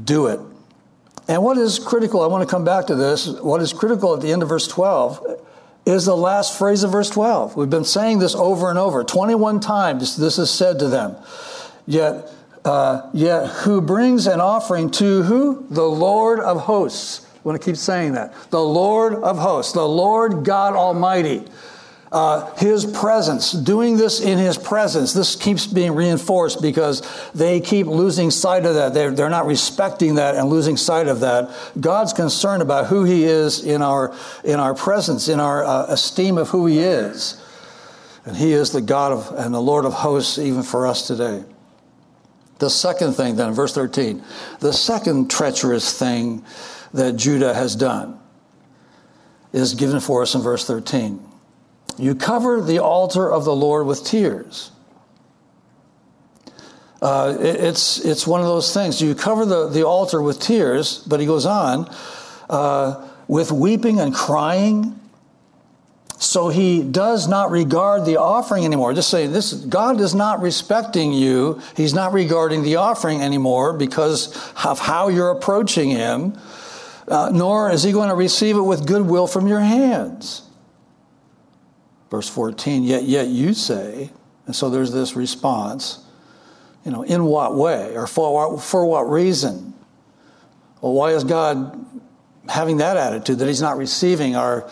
[0.02, 0.40] do it.
[1.28, 4.22] And what is critical, I want to come back to this, what is critical at
[4.22, 5.44] the end of verse 12
[5.86, 7.58] is the last phrase of verse 12.
[7.58, 9.04] We've been saying this over and over.
[9.04, 11.18] 21 times this is said to them.
[11.88, 12.30] Yet,
[12.66, 15.66] uh, yet who brings an offering to who?
[15.70, 17.26] The Lord of hosts.
[17.34, 18.34] I want to keep saying that.
[18.52, 21.46] The Lord of hosts, the Lord God Almighty.
[22.10, 25.12] Uh, his presence, doing this in his presence.
[25.12, 27.02] This keeps being reinforced because
[27.34, 28.94] they keep losing sight of that.
[28.94, 31.52] They're, they're not respecting that and losing sight of that.
[31.80, 36.38] God's concerned about who he is in our, in our presence, in our uh, esteem
[36.38, 37.42] of who he is.
[38.26, 41.44] And he is the God of, and the Lord of hosts even for us today.
[42.60, 44.24] The second thing, then, verse 13,
[44.60, 46.44] the second treacherous thing
[46.94, 48.20] that Judah has done
[49.54, 51.24] is given for us in verse 13.
[51.98, 54.72] You cover the altar of the Lord with tears.
[57.02, 59.02] Uh, it, it's, it's one of those things.
[59.02, 61.94] You cover the, the altar with tears, but he goes on,
[62.50, 65.00] uh, with weeping and crying.
[66.20, 68.94] So he does not regard the offering anymore.
[68.94, 71.62] Just saying this God is not respecting you.
[71.76, 76.38] He's not regarding the offering anymore because of how you're approaching him,
[77.08, 80.42] uh, nor is he going to receive it with goodwill from your hands.
[82.10, 84.10] Verse 14, yet yet you say,
[84.48, 86.00] and so there's this response,
[86.84, 89.74] you know, in what way or for, for what reason?
[90.82, 91.86] Well, why is God
[92.50, 94.70] having that attitude that he's not receiving our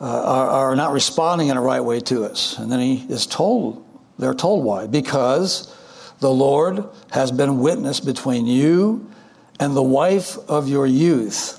[0.00, 2.58] uh, are, are not responding in a right way to us.
[2.58, 3.84] And then he is told,
[4.18, 4.86] they're told why.
[4.86, 5.74] Because
[6.20, 9.10] the Lord has been witness between you
[9.58, 11.56] and the wife of your youth,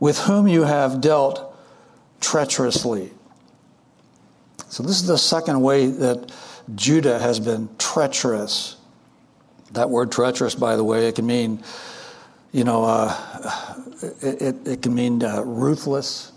[0.00, 1.56] with whom you have dealt
[2.20, 3.10] treacherously.
[4.68, 6.32] So, this is the second way that
[6.74, 8.76] Judah has been treacherous.
[9.72, 11.62] That word treacherous, by the way, it can mean,
[12.52, 13.76] you know, uh,
[14.22, 16.31] it, it, it, can mean uh, ruthless,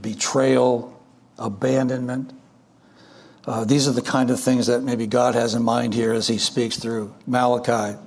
[0.00, 1.00] betrayal,
[1.38, 2.32] abandonment.
[3.46, 6.28] Uh, these are the kind of things that maybe God has in mind here as
[6.28, 7.98] he speaks through Malachi.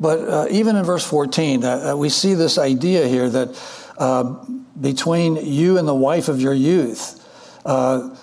[0.00, 3.60] But uh, even in verse 14, uh, uh we see this idea here that
[3.98, 4.44] uh,
[4.80, 7.20] between you and the wife of your youth,
[7.64, 8.16] uh,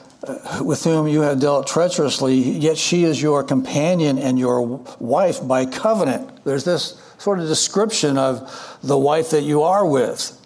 [0.62, 4.62] with whom you have dealt treacherously, yet she is your companion and your
[5.00, 6.44] wife by covenant.
[6.44, 10.38] There's this sort of description of the wife that you are with.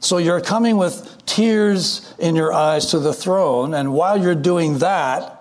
[0.00, 3.74] So you're coming with tears in your eyes to the throne.
[3.74, 5.34] And while you're doing that,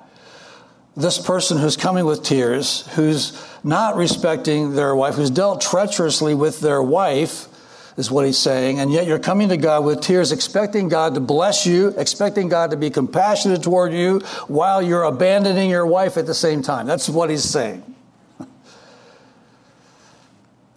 [0.96, 6.60] this person who's coming with tears, who's not respecting their wife, who's dealt treacherously with
[6.60, 7.48] their wife,
[7.98, 8.80] is what he's saying.
[8.80, 12.72] And yet you're coming to God with tears, expecting God to bless you, expecting God
[12.72, 16.88] to be compassionate toward you, while you're abandoning your wife at the same time.
[16.88, 17.84] That's what he's saying.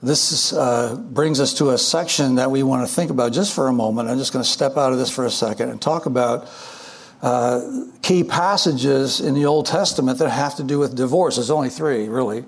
[0.03, 3.69] This uh, brings us to a section that we want to think about just for
[3.69, 4.09] a moment.
[4.09, 6.49] I'm just going to step out of this for a second and talk about
[7.21, 11.37] uh, key passages in the Old Testament that have to do with divorce.
[11.37, 12.47] There's only three, really.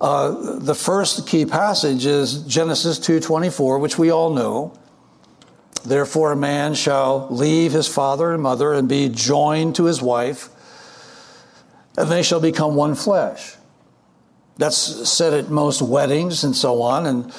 [0.00, 4.72] Uh, the first key passage is Genesis 2:24, which we all know.
[5.84, 10.48] Therefore, a man shall leave his father and mother and be joined to his wife,
[11.98, 13.56] and they shall become one flesh.
[14.62, 17.06] That's said at most weddings and so on.
[17.06, 17.34] And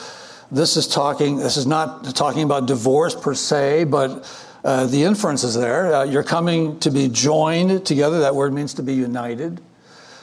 [0.51, 4.29] this is talking, this is not talking about divorce per se, but
[4.65, 5.95] uh, the inference is there.
[5.95, 8.19] Uh, you're coming to be joined together.
[8.19, 9.61] That word means to be united.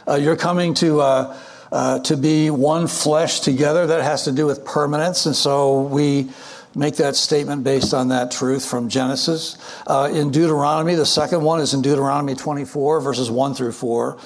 [0.06, 1.38] Uh, you're coming to, uh,
[1.72, 3.86] uh, to be one flesh together.
[3.86, 5.24] That has to do with permanence.
[5.24, 6.28] And so we
[6.74, 9.56] make that statement based on that truth from Genesis.
[9.86, 14.18] Uh, in Deuteronomy, the second one is in Deuteronomy 24, verses 1 through 4.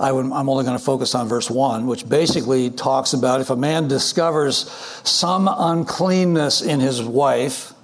[0.00, 3.56] I am only going to focus on verse 1, which basically talks about if a
[3.56, 4.70] man discovers
[5.04, 7.74] some uncleanness in his wife,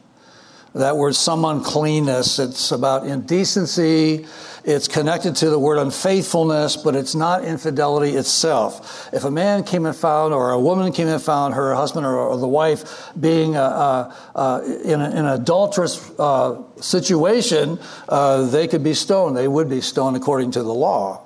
[0.75, 4.25] that word some uncleanness, it's about indecency,
[4.65, 9.11] it's connected to the word unfaithfulness, but it's not infidelity itself.
[9.13, 12.17] If a man came and found, or a woman came and found her husband or,
[12.17, 18.47] or the wife being uh, uh, uh in, a, in, an adulterous uh, situation, uh,
[18.47, 19.37] they could be stoned.
[19.37, 21.26] They would be stoned according to the law.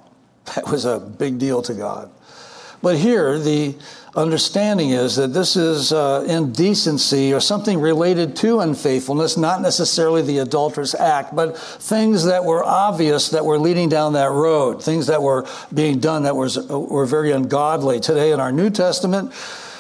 [0.55, 2.11] That was a big deal to God.
[2.83, 3.75] But here, the
[4.17, 10.39] understanding is that this is uh, indecency or something related to unfaithfulness, not necessarily the
[10.39, 15.23] adulterous act, but things that were obvious that were leading down that road, things that
[15.23, 18.01] were being done that was, were very ungodly.
[18.01, 19.33] Today in our New Testament,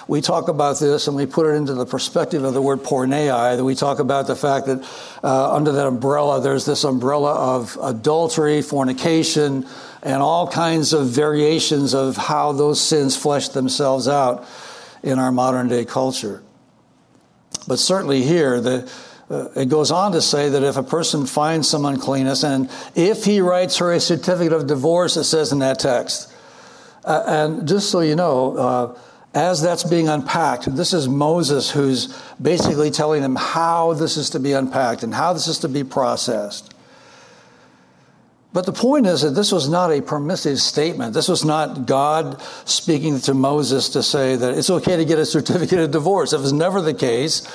[0.06, 3.56] we talk about this and we put it into the perspective of the word porneia,
[3.56, 4.86] that we talk about the fact that
[5.22, 9.66] uh, under that umbrella, there's this umbrella of adultery, fornication,
[10.02, 14.46] and all kinds of variations of how those sins flesh themselves out
[15.02, 16.42] in our modern day culture.
[17.68, 18.90] But certainly here, the,
[19.28, 23.24] uh, it goes on to say that if a person finds some uncleanness, and if
[23.24, 26.32] he writes her a certificate of divorce, it says in that text.
[27.04, 28.98] Uh, and just so you know, uh,
[29.34, 34.40] as that's being unpacked, this is Moses who's basically telling them how this is to
[34.40, 36.69] be unpacked and how this is to be processed.
[38.52, 41.14] But the point is that this was not a permissive statement.
[41.14, 45.26] This was not God speaking to Moses to say that it's okay to get a
[45.26, 46.32] certificate of divorce.
[46.32, 47.46] It was never the case.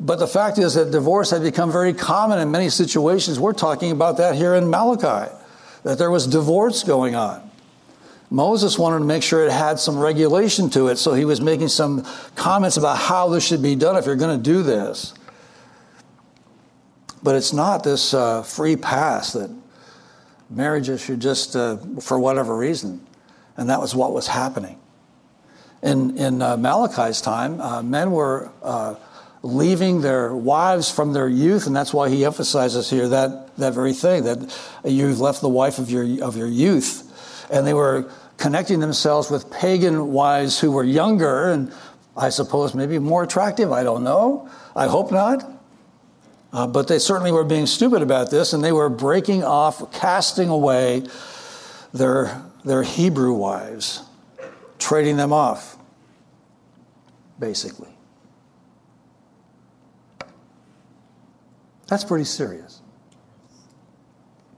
[0.00, 3.38] But the fact is that divorce had become very common in many situations.
[3.38, 5.30] We're talking about that here in Malachi,
[5.82, 7.50] that there was divorce going on.
[8.30, 11.68] Moses wanted to make sure it had some regulation to it, so he was making
[11.68, 15.12] some comments about how this should be done if you're going to do this.
[17.22, 19.50] But it's not this uh, free pass that
[20.50, 23.06] marriages should just, uh, for whatever reason.
[23.56, 24.78] And that was what was happening.
[25.82, 28.96] In, in uh, Malachi's time, uh, men were uh,
[29.42, 33.94] leaving their wives from their youth, and that's why he emphasizes here that, that very
[33.94, 37.06] thing that you've left the wife of your, of your youth.
[37.50, 41.72] And they were connecting themselves with pagan wives who were younger and
[42.16, 43.72] I suppose maybe more attractive.
[43.72, 44.48] I don't know.
[44.74, 45.59] I hope not.
[46.52, 50.48] Uh, but they certainly were being stupid about this, and they were breaking off, casting
[50.48, 51.04] away
[51.92, 54.02] their, their Hebrew wives,
[54.78, 55.76] trading them off,
[57.38, 57.90] basically.
[61.86, 62.80] That's pretty serious.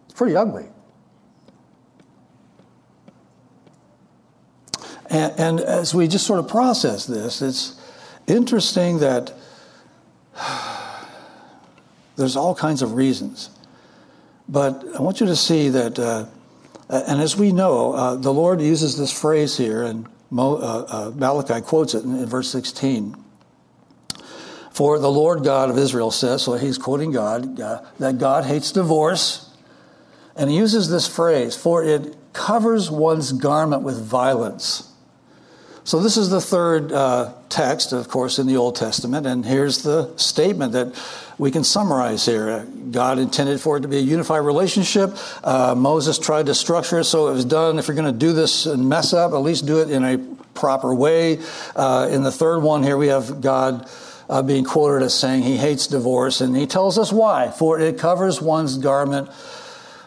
[0.07, 0.67] It's pretty ugly.
[5.09, 7.79] And, and, as we just sort of process this, it's
[8.27, 9.35] interesting that
[12.17, 13.51] there's all kinds of reasons.
[14.49, 16.27] But I want you to see that, uh,
[16.89, 21.13] and as we know, uh, the Lord uses this phrase here, and Mo, uh, uh
[21.15, 23.17] Malachi quotes it in, in verse 16.
[24.73, 28.73] For the Lord God of Israel says, so he's quoting God, uh, that God hates
[28.73, 29.51] divorce.
[30.35, 34.89] And he uses this phrase, for it covers one's garment with violence.
[35.85, 39.27] So, this is the third uh, text, of course, in the Old Testament.
[39.27, 40.95] And here's the statement that
[41.43, 42.65] we can summarize here.
[42.93, 45.11] God intended for it to be a unified relationship.
[45.43, 47.81] Uh, Moses tried to structure it so it was done.
[47.81, 50.19] If you're going to do this and mess up, at least do it in a
[50.55, 51.41] proper way.
[51.75, 53.91] Uh, in the third one here, we have God
[54.31, 57.51] uh, being quoted as saying he hates divorce, and he tells us why.
[57.51, 59.29] For it covers one's garment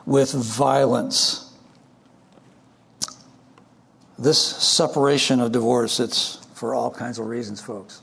[0.06, 1.52] with violence.
[4.18, 8.02] This separation of divorce, it's for all kinds of reasons, folks.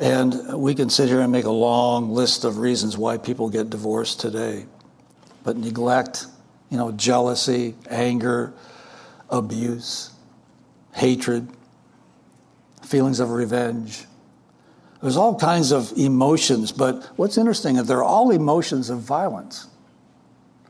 [0.00, 3.68] And we can sit here and make a long list of reasons why people get
[3.68, 4.64] divorced today.
[5.44, 6.26] But neglect,
[6.70, 8.54] you know, jealousy, anger,
[9.28, 10.10] abuse,
[10.94, 11.48] hatred,
[12.82, 14.06] feelings of revenge,
[15.02, 19.66] there's all kinds of emotions, but what's interesting is they're all emotions of violence.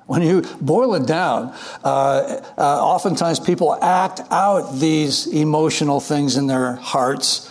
[0.07, 1.55] When you boil it down,
[1.85, 7.49] uh, uh, oftentimes people act out these emotional things in their hearts.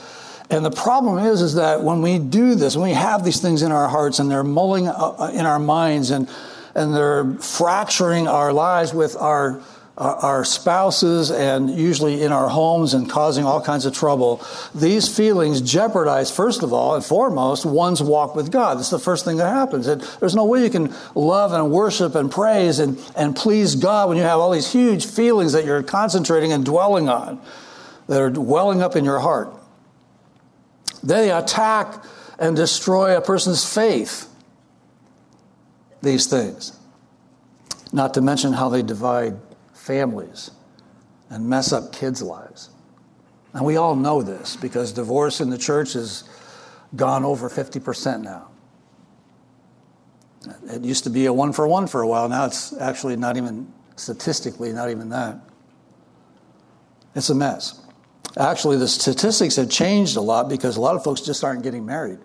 [0.49, 3.61] And the problem is, is that when we do this, when we have these things
[3.61, 6.27] in our hearts and they're mulling uh, in our minds and,
[6.73, 9.61] and they're fracturing our lives with our
[9.99, 14.41] our spouses and usually in our homes and causing all kinds of trouble,
[14.73, 18.77] these feelings jeopardize, first of all and foremost, one's walk with God.
[18.77, 19.87] That's the first thing that happens.
[19.87, 24.07] And there's no way you can love and worship and praise and, and please God
[24.07, 27.41] when you have all these huge feelings that you're concentrating and dwelling on
[28.07, 29.49] that are welling up in your heart.
[31.03, 32.03] They attack
[32.37, 34.27] and destroy a person's faith,
[36.01, 36.77] these things.
[37.91, 39.37] Not to mention how they divide
[39.73, 40.51] families
[41.29, 42.69] and mess up kids' lives.
[43.53, 46.23] And we all know this because divorce in the church has
[46.95, 48.47] gone over 50% now.
[50.71, 52.29] It used to be a one for one for a while.
[52.29, 55.39] Now it's actually not even statistically, not even that.
[57.15, 57.81] It's a mess.
[58.37, 61.85] Actually, the statistics have changed a lot because a lot of folks just aren't getting
[61.85, 62.19] married.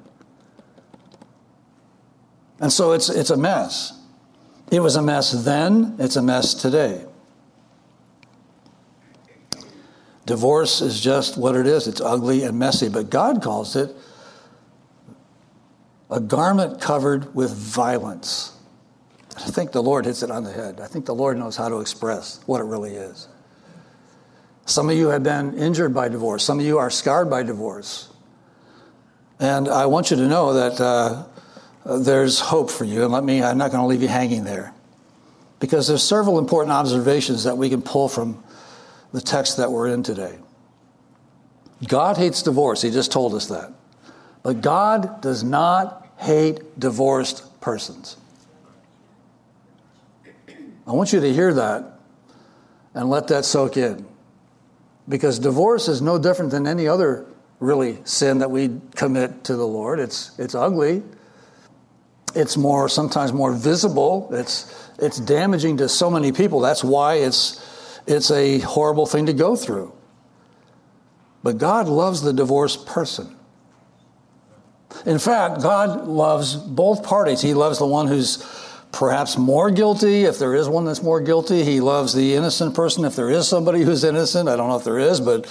[2.61, 3.93] And so it's, it's a mess.
[4.71, 7.05] It was a mess then, it's a mess today.
[10.27, 11.87] Divorce is just what it is.
[11.87, 13.95] It's ugly and messy, but God calls it
[16.11, 18.57] a garment covered with violence.
[19.37, 20.81] I think the Lord hits it on the head.
[20.81, 23.29] I think the Lord knows how to express what it really is.
[24.67, 26.43] Some of you have been injured by divorce.
[26.45, 28.09] Some of you are scarred by divorce.
[29.39, 31.25] And I want you to know that uh,
[31.99, 33.03] there's hope for you.
[33.03, 34.73] And let me, I'm not going to leave you hanging there.
[35.61, 38.43] Because there's several important observations that we can pull from
[39.12, 40.39] the text that we're in today.
[41.87, 42.81] God hates divorce.
[42.83, 43.73] He just told us that.
[44.43, 48.17] But God does not hate divorced persons.
[50.87, 51.99] I want you to hear that
[52.95, 54.07] and let that soak in.
[55.09, 57.27] Because divorce is no different than any other
[57.61, 60.01] really sin that we commit to the Lord.
[60.01, 61.03] It's, it's ugly.
[62.35, 64.29] It's more sometimes more visible.
[64.33, 66.61] It's, it's damaging to so many people.
[66.61, 67.61] That's why it's
[68.07, 69.93] it's a horrible thing to go through.
[71.43, 73.37] But God loves the divorced person.
[75.07, 77.41] In fact, God loves both parties.
[77.41, 78.43] He loves the one who's
[78.95, 81.65] perhaps more guilty, if there is one that's more guilty.
[81.65, 84.49] He loves the innocent person, if there is somebody who's innocent.
[84.49, 85.47] I don't know if there is, but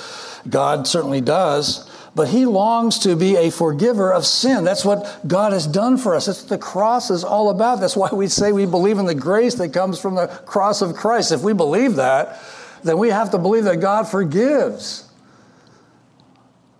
[0.50, 4.64] God certainly does but he longs to be a forgiver of sin.
[4.64, 6.28] That's what God has done for us.
[6.28, 7.80] That's what the cross is all about.
[7.80, 10.96] That's why we say we believe in the grace that comes from the cross of
[10.96, 11.32] Christ.
[11.32, 12.40] If we believe that,
[12.84, 15.03] then we have to believe that God forgives.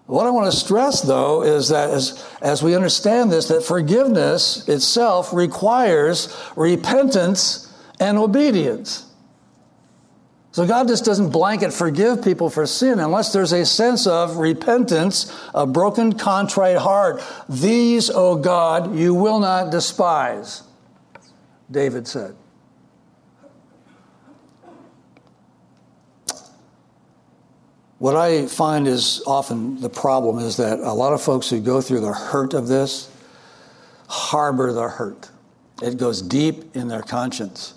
[0.06, 4.68] What I want to stress, though, is that as, as we understand this, that forgiveness
[4.68, 9.06] itself requires repentance and obedience.
[10.52, 15.34] So God just doesn't blanket forgive people for sin unless there's a sense of repentance,
[15.56, 17.24] a broken, contrite heart.
[17.50, 20.62] These, O God, you will not despise,
[21.72, 22.36] David said.
[28.04, 31.80] What I find is often the problem is that a lot of folks who go
[31.80, 33.10] through the hurt of this
[34.10, 35.30] harbor the hurt.
[35.82, 37.76] It goes deep in their conscience.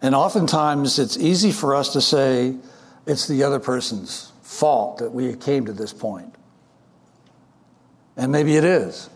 [0.00, 2.56] And oftentimes it's easy for us to say
[3.04, 6.34] it's the other person's fault that we came to this point.
[8.16, 9.10] And maybe it is.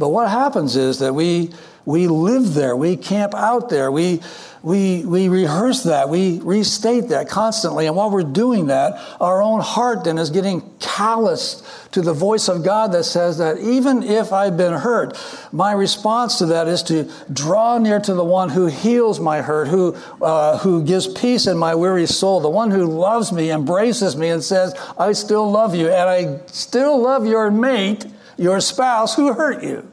[0.00, 1.52] But what happens is that we,
[1.86, 4.20] we live there, we camp out there, we,
[4.62, 7.86] we, we rehearse that, we restate that constantly.
[7.86, 12.48] And while we're doing that, our own heart then is getting calloused to the voice
[12.48, 15.18] of God that says that even if I've been hurt,
[15.52, 19.68] my response to that is to draw near to the one who heals my hurt,
[19.68, 24.16] who, uh, who gives peace in my weary soul, the one who loves me, embraces
[24.16, 28.06] me, and says, I still love you, and I still love your mate,
[28.38, 29.90] your spouse who hurt you.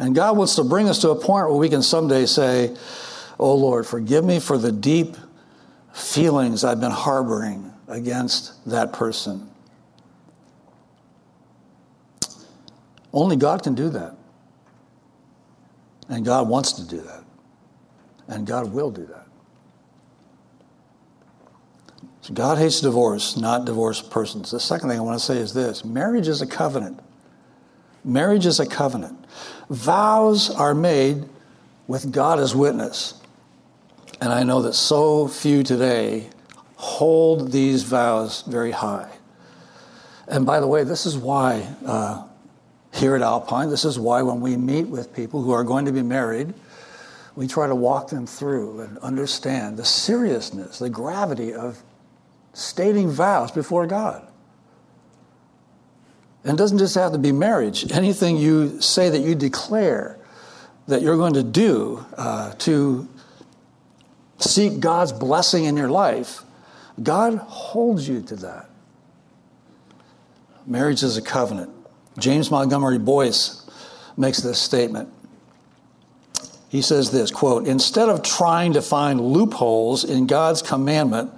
[0.00, 2.74] And God wants to bring us to a point where we can someday say,
[3.38, 5.14] Oh Lord, forgive me for the deep
[5.92, 9.50] feelings I've been harboring against that person.
[13.12, 14.16] Only God can do that.
[16.08, 17.24] And God wants to do that.
[18.26, 19.26] And God will do that.
[22.22, 24.50] So God hates divorce, not divorced persons.
[24.50, 27.00] The second thing I want to say is this marriage is a covenant.
[28.02, 29.19] Marriage is a covenant.
[29.70, 31.24] Vows are made
[31.86, 33.14] with God as witness.
[34.20, 36.28] And I know that so few today
[36.76, 39.10] hold these vows very high.
[40.26, 42.24] And by the way, this is why uh,
[42.92, 45.92] here at Alpine, this is why when we meet with people who are going to
[45.92, 46.52] be married,
[47.36, 51.82] we try to walk them through and understand the seriousness, the gravity of
[52.52, 54.26] stating vows before God.
[56.44, 57.90] And it doesn't just have to be marriage.
[57.92, 60.18] Anything you say that you declare
[60.86, 63.08] that you're going to do uh, to
[64.38, 66.42] seek God's blessing in your life,
[67.02, 68.70] God holds you to that.
[70.66, 71.70] Marriage is a covenant.
[72.18, 73.68] James Montgomery Boice
[74.16, 75.12] makes this statement.
[76.68, 81.32] He says this quote, instead of trying to find loopholes in God's commandment,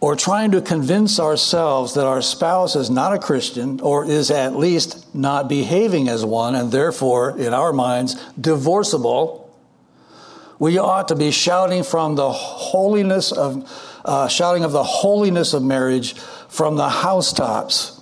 [0.00, 4.56] or trying to convince ourselves that our spouse is not a Christian or is at
[4.56, 9.54] least not behaving as one and therefore, in our minds, divorceable,
[10.58, 13.70] we ought to be shouting from the holiness of,
[14.04, 16.14] uh, shouting of the holiness of marriage
[16.48, 18.00] from the housetops.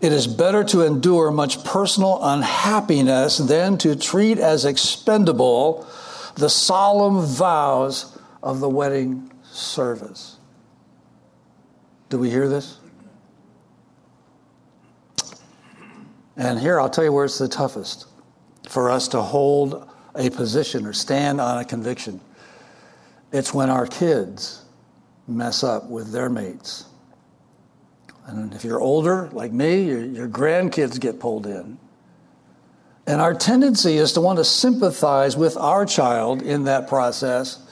[0.00, 5.86] It is better to endure much personal unhappiness than to treat as expendable
[6.36, 10.35] the solemn vows of the wedding service.
[12.08, 12.78] Do we hear this?
[16.36, 18.06] And here I'll tell you where it's the toughest
[18.68, 22.20] for us to hold a position or stand on a conviction.
[23.32, 24.62] It's when our kids
[25.26, 26.84] mess up with their mates.
[28.26, 31.78] And if you're older, like me, your, your grandkids get pulled in.
[33.06, 37.65] And our tendency is to want to sympathize with our child in that process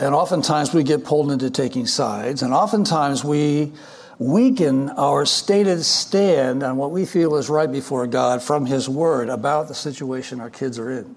[0.00, 3.72] and oftentimes we get pulled into taking sides, and oftentimes we
[4.18, 9.28] weaken our stated stand on what we feel is right before God from His Word
[9.28, 11.14] about the situation our kids are in.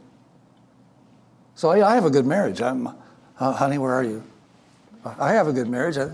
[1.56, 2.62] So I, have a good marriage.
[2.62, 2.88] I'm,
[3.40, 4.24] uh, honey, where are you?
[5.06, 5.98] I have a good marriage.
[5.98, 6.10] I,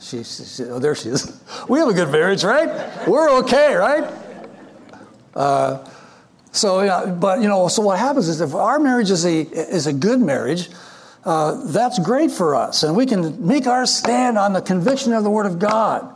[0.00, 1.42] she, she, she, oh, there she is.
[1.68, 3.06] We have a good marriage, right?
[3.08, 4.08] We're okay, right?
[5.34, 5.88] Uh,
[6.52, 9.86] so, yeah, but you know, so what happens is if our marriage is a is
[9.86, 10.68] a good marriage,
[11.24, 12.82] uh, that's great for us.
[12.82, 16.14] And we can make our stand on the conviction of the Word of God.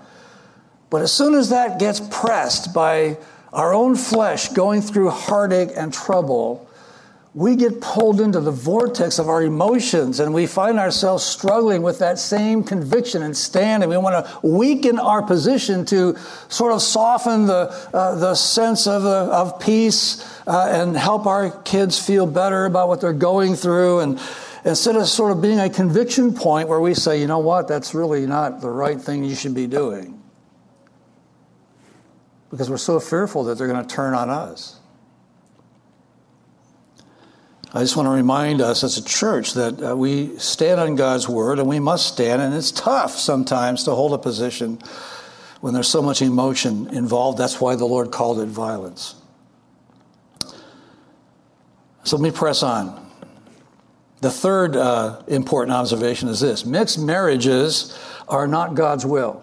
[0.91, 3.19] But as soon as that gets pressed by
[3.53, 6.69] our own flesh going through heartache and trouble,
[7.35, 11.99] we get pulled into the vortex of our emotions and we find ourselves struggling with
[12.01, 13.83] that same conviction and stand.
[13.83, 16.17] And we want to weaken our position to
[16.49, 21.51] sort of soften the, uh, the sense of, uh, of peace uh, and help our
[21.63, 24.01] kids feel better about what they're going through.
[24.01, 24.21] And,
[24.65, 27.95] instead of sort of being a conviction point where we say, you know what, that's
[27.95, 30.23] really not the right thing you should be doing.
[32.51, 34.79] Because we're so fearful that they're going to turn on us.
[37.75, 41.27] I just want to remind us as a church that uh, we stand on God's
[41.27, 44.79] word and we must stand, and it's tough sometimes to hold a position
[45.63, 47.39] when there's so much emotion involved.
[47.39, 49.15] That's why the Lord called it violence.
[52.05, 53.11] So let me press on.
[54.23, 57.99] The third uh, important observation is this mixed marriages
[58.29, 59.43] are not God's will.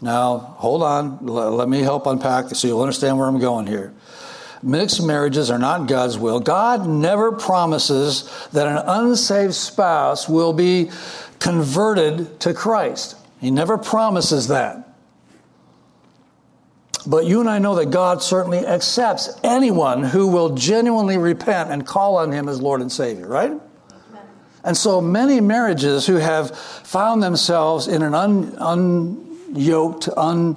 [0.00, 1.26] Now, hold on.
[1.26, 3.92] Let me help unpack this so you'll understand where I'm going here.
[4.62, 6.40] Mixed marriages are not God's will.
[6.40, 10.90] God never promises that an unsaved spouse will be
[11.38, 13.14] converted to Christ.
[13.42, 14.89] He never promises that.
[17.06, 21.86] But you and I know that God certainly accepts anyone who will genuinely repent and
[21.86, 23.52] call on Him as Lord and Savior, right?
[24.62, 30.56] And so many marriages who have found themselves in an un, unyoked, un,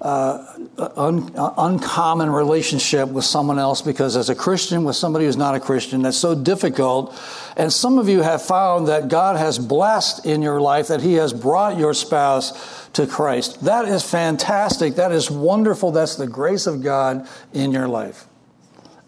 [0.00, 5.54] uh, un, uncommon relationship with someone else because as a Christian with somebody who's not
[5.54, 7.18] a Christian, that's so difficult.
[7.56, 11.14] And some of you have found that God has blessed in your life, that He
[11.14, 13.64] has brought your spouse to Christ.
[13.64, 14.96] That is fantastic.
[14.96, 15.92] That is wonderful.
[15.92, 18.26] That's the grace of God in your life.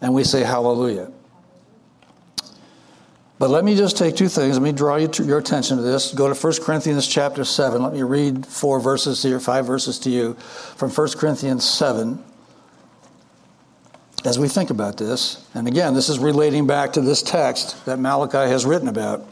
[0.01, 1.11] And we say hallelujah.
[3.43, 4.57] But let me just take two things.
[4.57, 6.13] Let me draw you your attention to this.
[6.13, 7.83] Go to 1 Corinthians chapter 7.
[7.83, 10.35] Let me read four verses here, five verses to you
[10.77, 12.23] from 1 Corinthians 7
[14.23, 15.45] as we think about this.
[15.53, 19.27] And again, this is relating back to this text that Malachi has written about.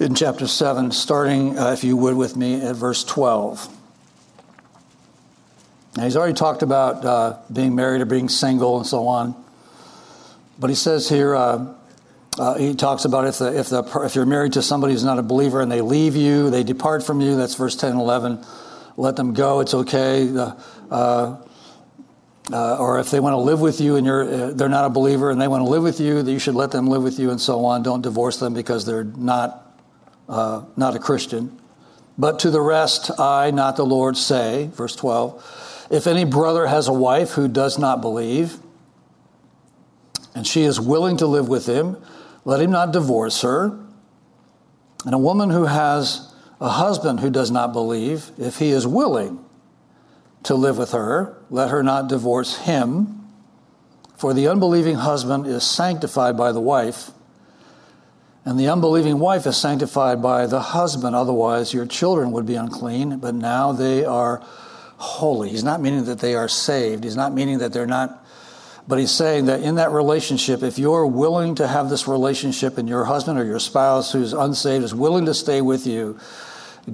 [0.00, 3.68] In chapter 7, starting, uh, if you would, with me at verse 12.
[5.96, 9.43] Now, he's already talked about uh, being married or being single and so on.
[10.58, 11.74] But he says here, uh,
[12.38, 15.18] uh, he talks about if, the, if, the, if you're married to somebody who's not
[15.18, 18.44] a believer and they leave you, they depart from you, that's verse 10 and 11.
[18.96, 20.28] Let them go, it's okay.
[20.90, 21.36] Uh,
[22.52, 24.90] uh, or if they want to live with you and you're, uh, they're not a
[24.90, 27.30] believer and they want to live with you, you should let them live with you
[27.30, 27.82] and so on.
[27.82, 29.80] Don't divorce them because they're not,
[30.28, 31.58] uh, not a Christian.
[32.18, 36.86] But to the rest, I, not the Lord, say, verse 12, if any brother has
[36.86, 38.58] a wife who does not believe,
[40.34, 41.96] and she is willing to live with him,
[42.44, 43.78] let him not divorce her.
[45.04, 49.44] And a woman who has a husband who does not believe, if he is willing
[50.44, 53.20] to live with her, let her not divorce him.
[54.16, 57.10] For the unbelieving husband is sanctified by the wife,
[58.44, 61.16] and the unbelieving wife is sanctified by the husband.
[61.16, 64.42] Otherwise, your children would be unclean, but now they are
[64.96, 65.48] holy.
[65.48, 67.04] He's not meaning that they are saved.
[67.04, 68.23] He's not meaning that they're not
[68.86, 72.88] but he's saying that in that relationship, if you're willing to have this relationship and
[72.88, 76.18] your husband or your spouse who's unsaved is willing to stay with you,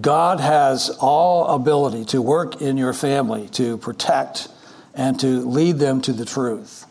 [0.00, 4.48] God has all ability to work in your family to protect
[4.94, 6.86] and to lead them to the truth.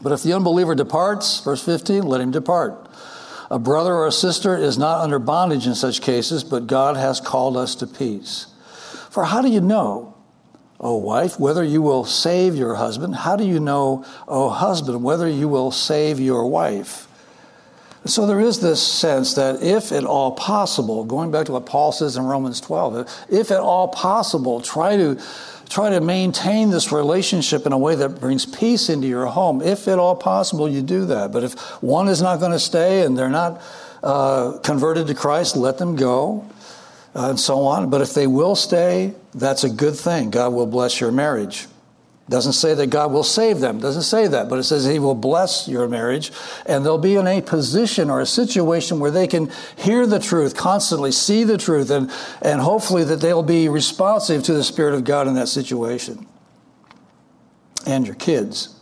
[0.00, 2.88] But if the unbeliever departs, verse 15, let him depart.
[3.50, 7.20] A brother or a sister is not under bondage in such cases, but God has
[7.20, 8.46] called us to peace.
[9.10, 10.15] For how do you know
[10.78, 13.14] O wife, whether you will save your husband.
[13.14, 17.08] How do you know, O husband, whether you will save your wife?
[18.04, 21.90] So there is this sense that if at all possible, going back to what Paul
[21.90, 25.20] says in Romans 12, if at all possible, try to
[25.68, 29.60] try to maintain this relationship in a way that brings peace into your home.
[29.60, 31.32] If at all possible, you do that.
[31.32, 33.60] But if one is not going to stay and they're not
[34.04, 36.48] uh, converted to Christ, let them go
[37.16, 37.88] Uh, and so on.
[37.88, 40.28] But if they will stay, that's a good thing.
[40.28, 41.66] God will bless your marriage.
[42.28, 43.78] Doesn't say that God will save them.
[43.78, 46.30] Doesn't say that, but it says He will bless your marriage,
[46.66, 50.54] and they'll be in a position or a situation where they can hear the truth
[50.56, 52.10] constantly, see the truth, and
[52.42, 56.26] and hopefully that they'll be responsive to the Spirit of God in that situation.
[57.86, 58.74] And your kids.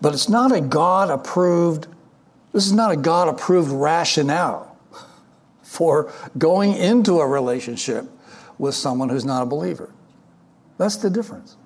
[0.00, 1.86] But it's not a God approved.
[2.52, 4.75] This is not a God approved rationale
[5.66, 8.06] for going into a relationship
[8.56, 9.90] with someone who's not a believer.
[10.78, 11.56] That's the difference.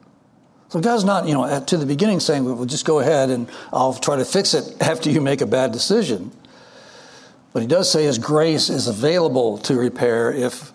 [0.71, 3.95] So God's not, you know, to the beginning saying, well, just go ahead and I'll
[3.95, 6.33] try to fix it after you make a bad decision.
[7.53, 10.73] But he does say his grace is available to repair if,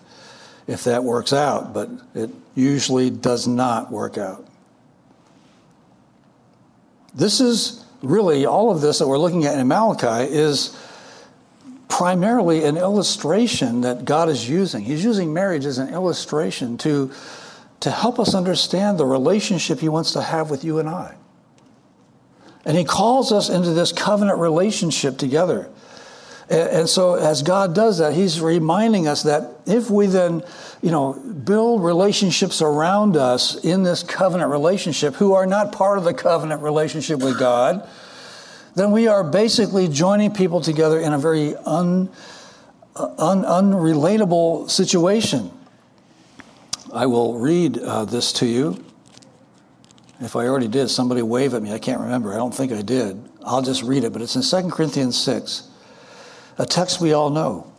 [0.66, 4.46] if that works out, but it usually does not work out.
[7.14, 10.76] This is really all of this that we're looking at in Malachi is
[11.88, 14.84] primarily an illustration that God is using.
[14.84, 17.12] He's using marriage as an illustration to,
[17.80, 21.14] to help us understand the relationship He wants to have with you and I.
[22.64, 25.70] And He calls us into this covenant relationship together.
[26.48, 30.44] And so, as God does that, He's reminding us that if we then,
[30.80, 36.04] you know, build relationships around us in this covenant relationship who are not part of
[36.04, 37.88] the covenant relationship with God,
[38.76, 42.10] then we are basically joining people together in a very un,
[42.94, 45.50] un, unrelatable situation.
[46.92, 48.84] I will read uh, this to you.
[50.20, 51.72] If I already did, somebody wave at me.
[51.72, 52.34] I can't remember.
[52.34, 53.18] I don't think I did.
[53.42, 55.70] I'll just read it, but it's in 2 Corinthians 6
[56.58, 57.72] a text we all know.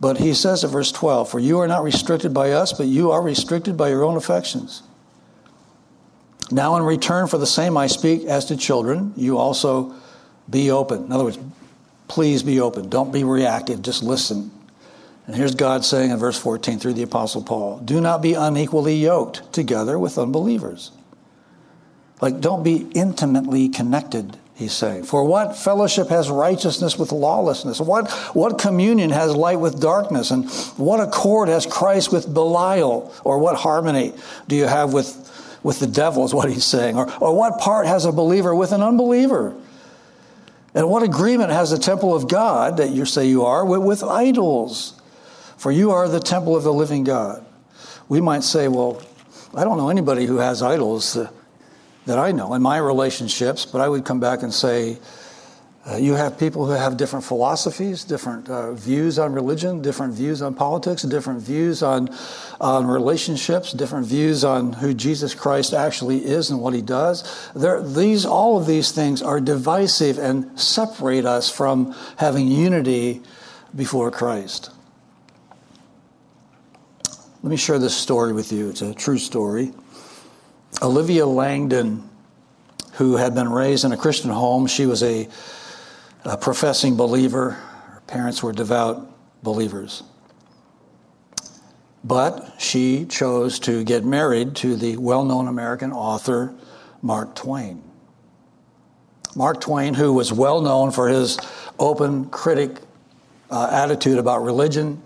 [0.00, 3.10] But he says in verse 12, For you are not restricted by us, but you
[3.12, 4.82] are restricted by your own affections.
[6.50, 9.94] Now, in return for the same, I speak as to children, you also
[10.48, 11.04] be open.
[11.04, 11.38] In other words,
[12.08, 12.88] please be open.
[12.88, 14.50] Don't be reactive, just listen.
[15.26, 18.96] And here's God saying in verse 14 through the Apostle Paul Do not be unequally
[18.96, 20.90] yoked together with unbelievers.
[22.20, 25.04] Like, don't be intimately connected he's saying.
[25.04, 27.80] For what fellowship has righteousness with lawlessness?
[27.80, 30.30] What, what communion has light with darkness?
[30.30, 33.12] And what accord has Christ with Belial?
[33.24, 34.12] Or what harmony
[34.48, 36.96] do you have with, with the devil, is what he's saying?
[36.96, 39.54] Or, or what part has a believer with an unbeliever?
[40.74, 44.02] And what agreement has the temple of God, that you say you are, with, with
[44.02, 45.00] idols?
[45.56, 47.44] For you are the temple of the living God.
[48.08, 49.00] We might say, well,
[49.54, 51.16] I don't know anybody who has idols
[52.06, 54.98] that I know in my relationships, but I would come back and say,
[55.86, 60.40] uh, you have people who have different philosophies, different uh, views on religion, different views
[60.40, 62.08] on politics, different views on,
[62.60, 67.50] on relationships, different views on who Jesus Christ actually is and what he does.
[67.54, 73.22] There, these, all of these things are divisive and separate us from having unity
[73.74, 74.70] before Christ.
[77.42, 78.70] Let me share this story with you.
[78.70, 79.72] It's a true story.
[80.80, 82.08] Olivia Langdon,
[82.94, 85.28] who had been raised in a Christian home, she was a,
[86.24, 87.50] a professing believer.
[87.50, 89.10] Her parents were devout
[89.42, 90.02] believers.
[92.04, 96.54] But she chose to get married to the well known American author
[97.00, 97.82] Mark Twain.
[99.34, 101.38] Mark Twain, who was well known for his
[101.78, 102.76] open critic
[103.50, 105.02] uh, attitude about religion,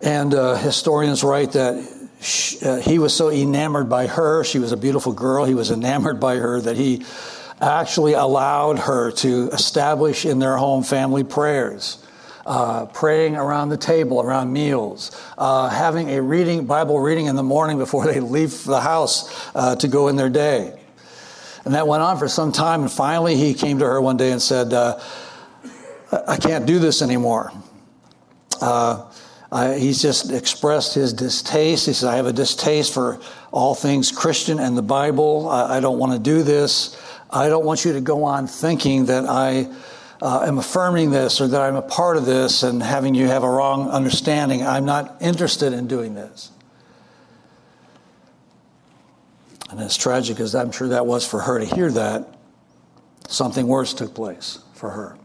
[0.00, 4.44] and uh, historians write that she, uh, he was so enamored by her.
[4.44, 5.44] She was a beautiful girl.
[5.44, 7.04] He was enamored by her that he
[7.60, 12.04] actually allowed her to establish in their home family prayers.
[12.46, 17.42] Uh, praying around the table around meals, uh, having a reading Bible reading in the
[17.42, 20.78] morning before they leave the house uh, to go in their day,
[21.64, 22.82] and that went on for some time.
[22.82, 25.00] And finally, he came to her one day and said, uh,
[26.28, 27.50] "I can't do this anymore."
[28.60, 29.10] Uh,
[29.74, 31.86] he's just expressed his distaste.
[31.86, 33.20] He says, I have a distaste for
[33.50, 35.48] all things Christian and the Bible.
[35.48, 36.96] I, I don't want to do this.
[37.30, 39.68] I don't want you to go on thinking that I
[40.22, 43.42] uh, am affirming this or that I'm a part of this and having you have
[43.42, 44.66] a wrong understanding.
[44.66, 46.50] I'm not interested in doing this.
[49.70, 52.38] And as tragic as I'm sure that was for her to hear that,
[53.28, 55.18] something worse took place for her.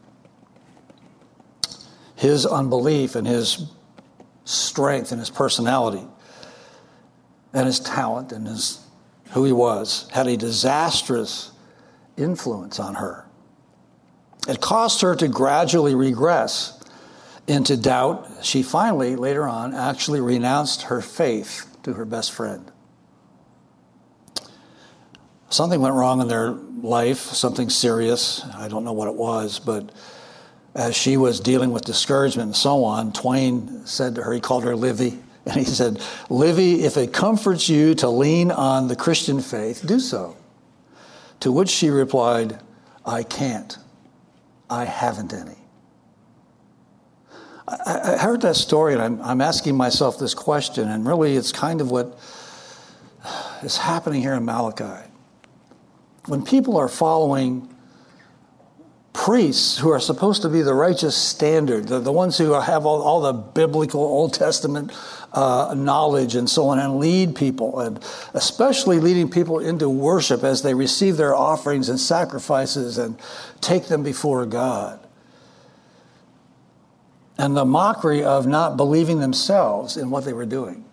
[2.15, 3.67] His unbelief and his
[4.45, 6.05] strength and his personality
[7.53, 8.79] and his talent and his
[9.31, 11.51] who he was had a disastrous
[12.17, 13.25] influence on her.
[14.47, 16.79] It caused her to gradually regress
[17.47, 18.27] into doubt.
[18.41, 22.71] She finally, later on, actually renounced her faith to her best friend.
[25.49, 28.43] Something went wrong in their life, something serious.
[28.55, 29.91] I don't know what it was, but
[30.73, 34.63] as she was dealing with discouragement and so on, Twain said to her, he called
[34.63, 39.41] her Livy, and he said, Livy, if it comforts you to lean on the Christian
[39.41, 40.37] faith, do so.
[41.41, 42.59] To which she replied,
[43.05, 43.77] I can't.
[44.71, 45.57] I haven't any.
[47.67, 51.51] I, I heard that story and I'm, I'm asking myself this question, and really it's
[51.51, 52.17] kind of what
[53.61, 55.07] is happening here in Malachi.
[56.27, 57.67] When people are following
[59.13, 63.01] priests who are supposed to be the righteous standard, the, the ones who have all,
[63.01, 64.91] all the biblical Old Testament
[65.33, 68.03] uh, knowledge and so on, and lead people, and
[68.33, 73.17] especially leading people into worship as they receive their offerings and sacrifices and
[73.61, 74.99] take them before God.
[77.37, 80.85] And the mockery of not believing themselves in what they were doing.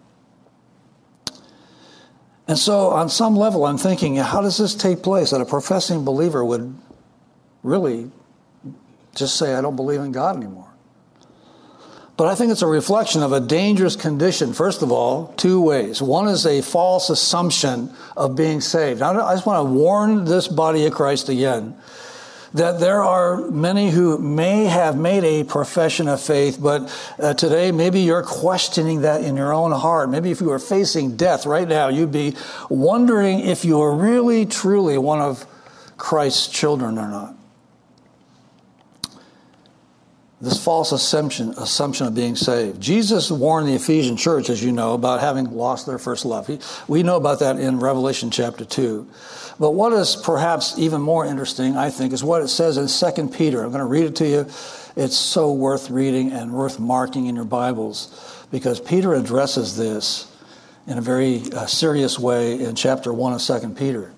[2.46, 6.04] And so, on some level, I'm thinking, how does this take place that a professing
[6.04, 6.74] believer would
[7.62, 8.10] really
[9.14, 10.67] just say, I don't believe in God anymore.
[12.18, 16.02] But I think it's a reflection of a dangerous condition, first of all, two ways.
[16.02, 19.02] One is a false assumption of being saved.
[19.02, 21.76] I just want to warn this body of Christ again
[22.54, 27.70] that there are many who may have made a profession of faith, but uh, today
[27.70, 30.10] maybe you're questioning that in your own heart.
[30.10, 32.34] Maybe if you were facing death right now, you'd be
[32.68, 35.46] wondering if you're really, truly one of
[35.98, 37.37] Christ's children or not.
[40.40, 42.80] This false assumption, assumption of being saved.
[42.80, 46.46] Jesus warned the Ephesian church, as you know, about having lost their first love.
[46.46, 49.04] He, we know about that in Revelation chapter 2.
[49.58, 53.28] But what is perhaps even more interesting, I think, is what it says in 2
[53.36, 53.64] Peter.
[53.64, 54.46] I'm going to read it to you.
[54.94, 60.32] It's so worth reading and worth marking in your Bibles because Peter addresses this
[60.86, 64.12] in a very uh, serious way in chapter 1 of 2 Peter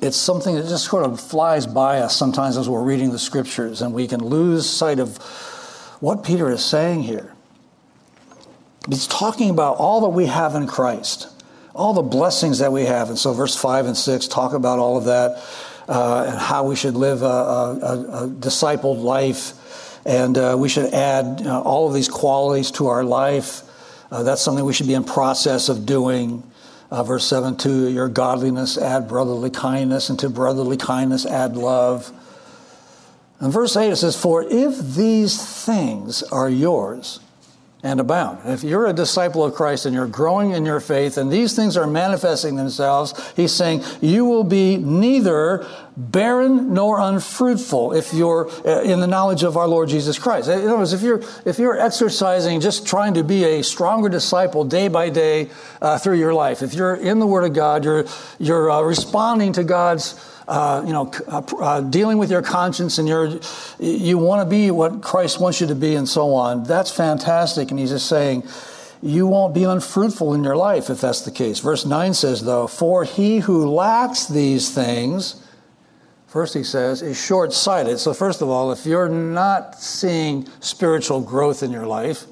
[0.00, 3.82] it's something that just sort of flies by us sometimes as we're reading the scriptures,
[3.82, 5.18] and we can lose sight of
[6.00, 7.32] what Peter is saying here.
[8.88, 11.28] He's talking about all that we have in Christ,
[11.74, 13.08] all the blessings that we have.
[13.08, 15.44] And so, verse 5 and 6 talk about all of that
[15.88, 19.58] uh, and how we should live a, a, a discipled life.
[20.04, 23.62] And uh, we should add uh, all of these qualities to our life.
[24.10, 26.42] Uh, that's something we should be in process of doing.
[26.92, 32.12] Uh, verse 7 to your godliness add brotherly kindness, and to brotherly kindness add love.
[33.40, 37.20] And verse 8 it says, For if these things are yours,
[37.82, 38.38] and abound.
[38.44, 41.76] If you're a disciple of Christ and you're growing in your faith and these things
[41.76, 45.66] are manifesting themselves, he's saying you will be neither
[45.96, 50.48] barren nor unfruitful if you're uh, in the knowledge of our Lord Jesus Christ.
[50.48, 54.64] In other words, if you're, if you're exercising, just trying to be a stronger disciple
[54.64, 58.04] day by day uh, through your life, if you're in the Word of God, you're,
[58.38, 60.14] you're uh, responding to God's
[60.52, 63.40] uh, you know, uh, uh, dealing with your conscience and you're,
[63.78, 66.64] you want to be what Christ wants you to be and so on.
[66.64, 67.70] That's fantastic.
[67.70, 68.42] And he's just saying,
[69.00, 71.60] you won't be unfruitful in your life if that's the case.
[71.60, 75.42] Verse 9 says, though, for he who lacks these things,
[76.26, 77.98] first he says, is short sighted.
[77.98, 82.26] So, first of all, if you're not seeing spiritual growth in your life,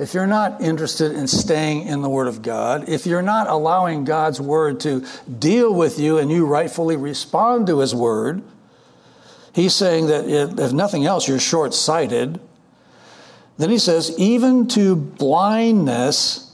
[0.00, 4.04] if you're not interested in staying in the Word of God, if you're not allowing
[4.04, 5.04] God's Word to
[5.38, 8.42] deal with you and you rightfully respond to His Word,
[9.52, 12.40] he's saying that if nothing else, you're short sighted.
[13.58, 16.50] Then he says, even to blindness,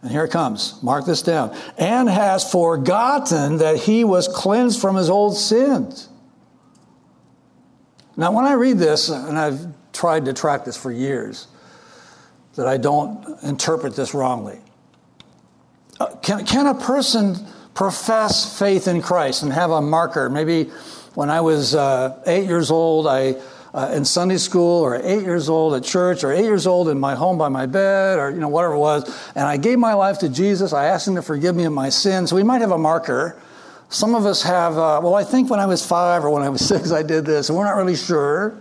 [0.00, 4.96] and here it comes, mark this down, and has forgotten that he was cleansed from
[4.96, 6.08] his old sins.
[8.16, 11.48] Now, when I read this, and I've tried to track this for years,
[12.56, 14.58] that I don't interpret this wrongly.
[16.00, 17.36] Uh, can, can a person
[17.74, 20.28] profess faith in Christ and have a marker?
[20.28, 20.64] Maybe
[21.14, 23.36] when I was uh, eight years old, I
[23.76, 26.98] uh, in Sunday school, or eight years old at church, or eight years old in
[26.98, 29.04] my home by my bed, or you know whatever it was,
[29.34, 30.72] and I gave my life to Jesus.
[30.72, 32.30] I asked Him to forgive me of my sins.
[32.30, 33.38] So we might have a marker.
[33.90, 34.78] Some of us have.
[34.78, 37.26] Uh, well, I think when I was five or when I was six, I did
[37.26, 38.56] this, and we're not really sure.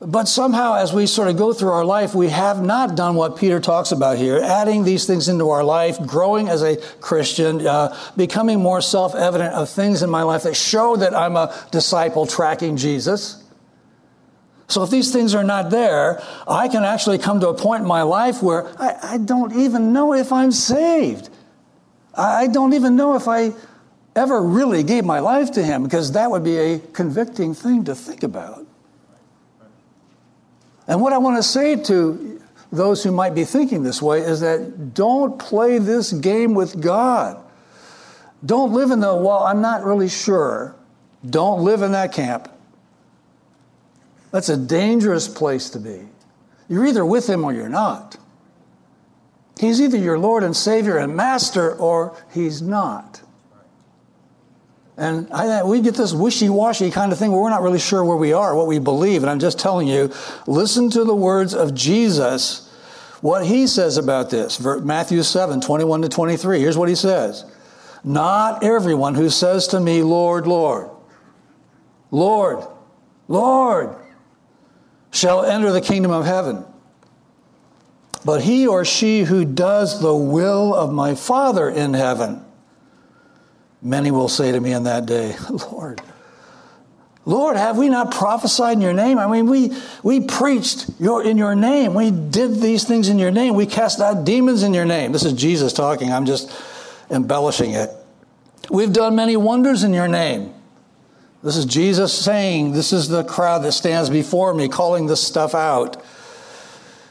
[0.00, 3.36] But somehow, as we sort of go through our life, we have not done what
[3.36, 7.96] Peter talks about here, adding these things into our life, growing as a Christian, uh,
[8.16, 12.26] becoming more self evident of things in my life that show that I'm a disciple
[12.26, 13.42] tracking Jesus.
[14.68, 17.88] So if these things are not there, I can actually come to a point in
[17.88, 21.28] my life where I, I don't even know if I'm saved.
[22.14, 23.52] I don't even know if I
[24.14, 27.96] ever really gave my life to Him, because that would be a convicting thing to
[27.96, 28.67] think about.
[30.88, 32.40] And what I want to say to
[32.72, 37.42] those who might be thinking this way is that don't play this game with God.
[38.44, 40.74] Don't live in the, well, I'm not really sure.
[41.28, 42.50] Don't live in that camp.
[44.30, 46.08] That's a dangerous place to be.
[46.68, 48.16] You're either with Him or you're not.
[49.58, 53.22] He's either your Lord and Savior and Master or He's not.
[54.98, 58.04] And I, we get this wishy washy kind of thing where we're not really sure
[58.04, 59.22] where we are, what we believe.
[59.22, 60.12] And I'm just telling you,
[60.48, 62.68] listen to the words of Jesus,
[63.20, 64.60] what he says about this.
[64.60, 66.58] Matthew 7 21 to 23.
[66.58, 67.44] Here's what he says
[68.02, 70.90] Not everyone who says to me, Lord, Lord,
[72.10, 72.66] Lord,
[73.28, 73.94] Lord,
[75.12, 76.64] shall enter the kingdom of heaven.
[78.24, 82.44] But he or she who does the will of my Father in heaven.
[83.80, 85.36] Many will say to me in that day,
[85.72, 86.02] Lord,
[87.24, 89.18] Lord, have we not prophesied in your name?
[89.18, 91.92] I mean, we, we preached your, in your name.
[91.92, 93.54] We did these things in your name.
[93.54, 95.12] We cast out demons in your name.
[95.12, 96.10] This is Jesus talking.
[96.10, 96.50] I'm just
[97.10, 97.90] embellishing it.
[98.70, 100.54] We've done many wonders in your name.
[101.42, 105.54] This is Jesus saying, This is the crowd that stands before me, calling this stuff
[105.54, 106.02] out.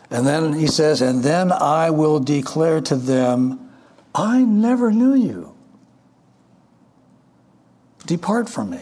[0.10, 3.70] And then he says, And then I will declare to them,
[4.16, 5.57] I never knew you.
[8.08, 8.82] Depart from me.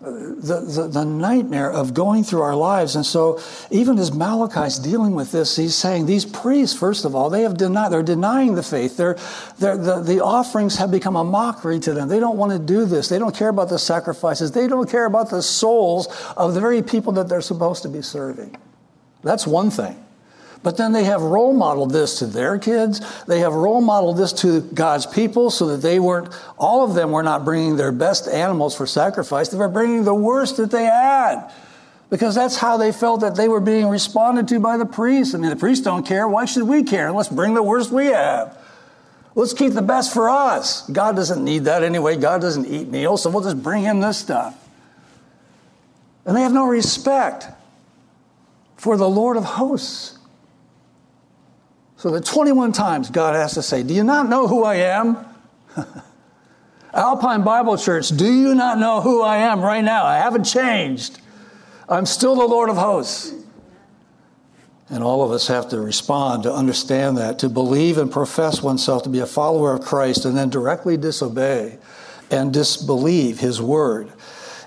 [0.00, 2.96] The, the, the, nightmare of going through our lives.
[2.96, 3.40] And so,
[3.70, 7.56] even as Malachi's dealing with this, he's saying these priests, first of all, they have
[7.56, 8.96] denied, they're denying the faith.
[8.96, 9.16] They're,
[9.60, 12.08] they're, the, the offerings have become a mockery to them.
[12.08, 13.08] They don't want to do this.
[13.08, 14.50] They don't care about the sacrifices.
[14.50, 18.02] They don't care about the souls of the very people that they're supposed to be
[18.02, 18.56] serving.
[19.22, 20.04] That's one thing.
[20.62, 23.00] But then they have role modeled this to their kids.
[23.24, 27.10] They have role modeled this to God's people so that they weren't, all of them
[27.10, 29.48] were not bringing their best animals for sacrifice.
[29.48, 31.50] They were bringing the worst that they had
[32.10, 35.34] because that's how they felt that they were being responded to by the priests.
[35.34, 36.28] I mean, the priests don't care.
[36.28, 37.10] Why should we care?
[37.10, 38.56] Let's bring the worst we have.
[39.34, 40.86] Let's keep the best for us.
[40.88, 42.16] God doesn't need that anyway.
[42.16, 44.58] God doesn't eat meals, so we'll just bring him this stuff.
[46.26, 47.46] And they have no respect
[48.76, 50.11] for the Lord of hosts.
[52.02, 55.24] So that 21 times God has to say, Do you not know who I am?
[56.92, 60.04] Alpine Bible Church, do you not know who I am right now?
[60.04, 61.20] I haven't changed.
[61.88, 63.32] I'm still the Lord of hosts.
[64.90, 69.04] And all of us have to respond to understand that, to believe and profess oneself
[69.04, 71.78] to be a follower of Christ and then directly disobey
[72.32, 74.12] and disbelieve his word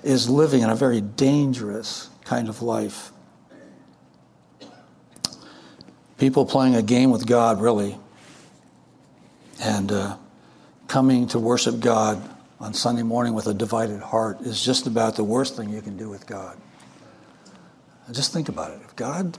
[0.02, 3.12] is living in a very dangerous kind of life
[6.18, 7.98] people playing a game with God, really,
[9.62, 10.16] and uh,
[10.88, 12.22] coming to worship God
[12.60, 15.96] on Sunday morning with a divided heart is just about the worst thing you can
[15.96, 16.56] do with God.
[18.12, 18.80] Just think about it.
[18.84, 19.36] If God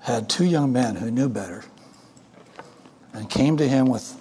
[0.00, 1.64] had two young men who knew better
[3.12, 4.16] and came to him with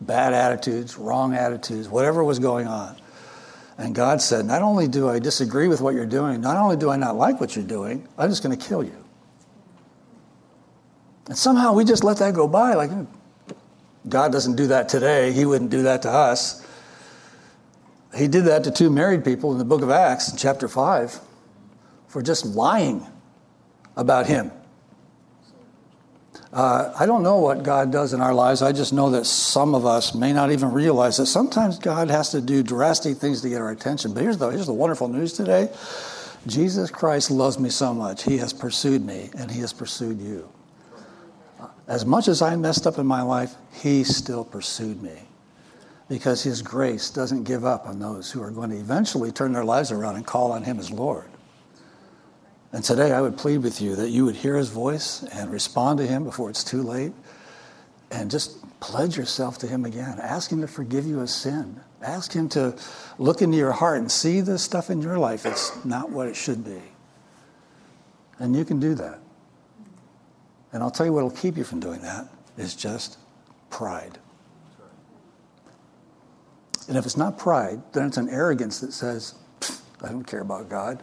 [0.00, 2.96] bad attitudes, wrong attitudes, whatever was going on,
[3.78, 6.90] and God said, Not only do I disagree with what you're doing, not only do
[6.90, 9.05] I not like what you're doing, I'm just going to kill you.
[11.26, 12.74] And somehow we just let that go by.
[12.74, 12.90] Like,
[14.08, 15.32] God doesn't do that today.
[15.32, 16.64] He wouldn't do that to us.
[18.16, 21.20] He did that to two married people in the book of Acts, chapter 5,
[22.08, 23.04] for just lying
[23.96, 24.52] about Him.
[26.52, 28.62] Uh, I don't know what God does in our lives.
[28.62, 32.30] I just know that some of us may not even realize that sometimes God has
[32.30, 34.14] to do drastic things to get our attention.
[34.14, 35.70] But here's the, here's the wonderful news today
[36.46, 38.22] Jesus Christ loves me so much.
[38.22, 40.48] He has pursued me, and He has pursued you
[41.88, 45.22] as much as I messed up in my life, he still pursued me
[46.08, 49.64] because his grace doesn't give up on those who are going to eventually turn their
[49.64, 51.28] lives around and call on him as Lord.
[52.72, 55.98] And today I would plead with you that you would hear his voice and respond
[55.98, 57.12] to him before it's too late
[58.10, 60.18] and just pledge yourself to him again.
[60.20, 61.80] Ask him to forgive you of sin.
[62.02, 62.76] Ask him to
[63.18, 66.36] look into your heart and see the stuff in your life that's not what it
[66.36, 66.82] should be.
[68.38, 69.20] And you can do that.
[70.76, 73.16] And I'll tell you what will keep you from doing that is just
[73.70, 74.18] pride.
[76.86, 79.36] And if it's not pride, then it's an arrogance that says,
[80.02, 81.02] I don't care about God.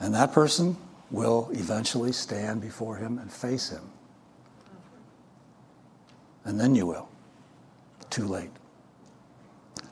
[0.00, 0.76] And that person
[1.10, 3.90] will eventually stand before him and face him.
[6.44, 7.08] And then you will.
[8.10, 8.50] Too late.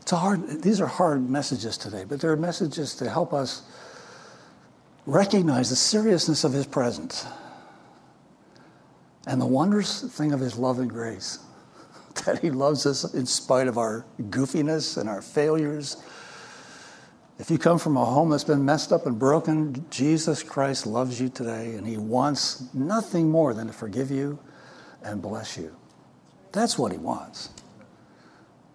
[0.03, 3.63] It's a hard, these are hard messages today, but they're messages to help us
[5.07, 7.25] recognize the seriousness of his presence
[9.29, 11.39] and the wondrous thing of his love and grace,
[12.25, 16.03] that he loves us in spite of our goofiness and our failures.
[17.39, 21.21] If you come from a home that's been messed up and broken, Jesus Christ loves
[21.21, 24.39] you today, and he wants nothing more than to forgive you
[25.03, 25.77] and bless you.
[26.53, 27.51] That's what he wants.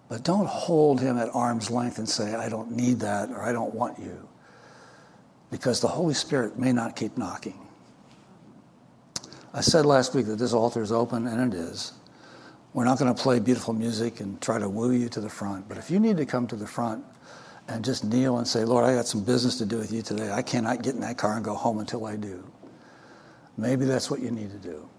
[0.07, 3.51] But don't hold him at arm's length and say, I don't need that or I
[3.51, 4.29] don't want you.
[5.49, 7.62] Because the Holy Spirit may not keep knocking.
[9.53, 11.93] I said last week that this altar is open, and it is.
[12.73, 15.69] We're not going to play beautiful music and try to woo you to the front.
[15.69, 17.05] But if you need to come to the front
[17.67, 20.31] and just kneel and say, Lord, I got some business to do with you today.
[20.31, 22.43] I cannot get in that car and go home until I do.
[23.57, 24.89] Maybe that's what you need to do.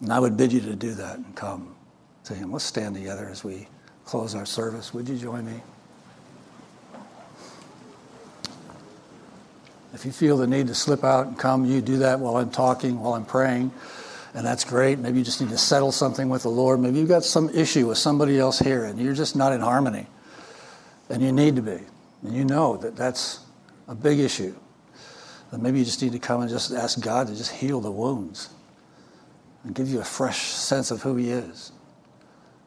[0.00, 1.76] And I would bid you to do that and come
[2.24, 2.50] to Him.
[2.52, 3.68] Let's stand together as we
[4.04, 4.92] close our service.
[4.92, 5.62] Would you join me?
[9.92, 12.50] If you feel the need to slip out and come, you do that while I'm
[12.50, 13.72] talking, while I'm praying,
[14.34, 14.98] and that's great.
[14.98, 16.80] Maybe you just need to settle something with the Lord.
[16.80, 20.06] Maybe you've got some issue with somebody else here and you're just not in harmony,
[21.10, 21.78] and you need to be.
[22.22, 23.40] And you know that that's
[23.88, 24.54] a big issue.
[25.50, 27.90] Then maybe you just need to come and just ask God to just heal the
[27.90, 28.48] wounds
[29.64, 31.72] and give you a fresh sense of who He is.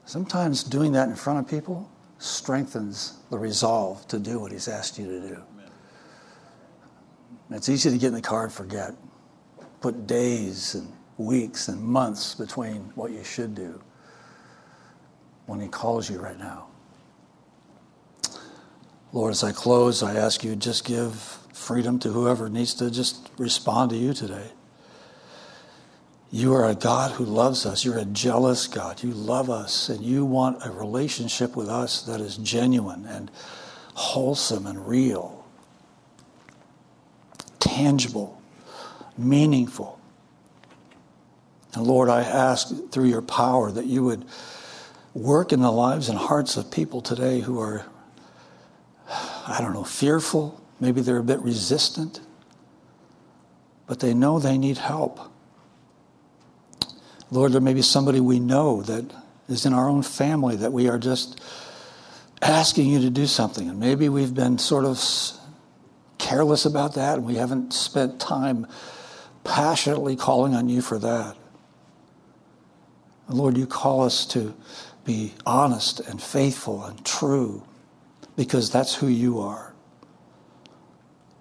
[0.06, 5.00] Sometimes doing that in front of people strengthens the resolve to do what He's asked
[5.00, 5.44] you to do.
[7.52, 8.94] It's easy to get in the car and forget.
[9.82, 13.82] Put days and weeks and months between what you should do
[15.46, 16.68] when He calls you right now.
[19.14, 21.16] Lord, as I close, I ask you just give
[21.54, 24.52] freedom to whoever needs to just respond to you today.
[26.32, 27.86] You are a God who loves us.
[27.86, 29.02] You're a jealous God.
[29.02, 33.32] You love us, and you want a relationship with us that is genuine and
[33.94, 35.35] wholesome and real,
[37.76, 38.42] tangible,
[39.18, 40.00] meaningful.
[41.74, 44.24] And Lord, I ask through your power that you would
[45.14, 47.86] work in the lives and hearts of people today who are,
[49.10, 50.62] I don't know, fearful.
[50.80, 52.22] Maybe they're a bit resistant,
[53.88, 55.20] but they know they need help.
[57.30, 59.14] Lord, there may be somebody we know that
[59.50, 61.42] is in our own family that we are just
[62.42, 63.68] asking you to do something.
[63.70, 64.98] And maybe we've been sort of
[66.26, 68.66] careless about that and we haven't spent time
[69.44, 71.38] passionately calling on you for that.
[73.30, 74.56] Lord, you call us to
[75.04, 77.64] be honest and faithful and true
[78.36, 79.74] because that's who you are.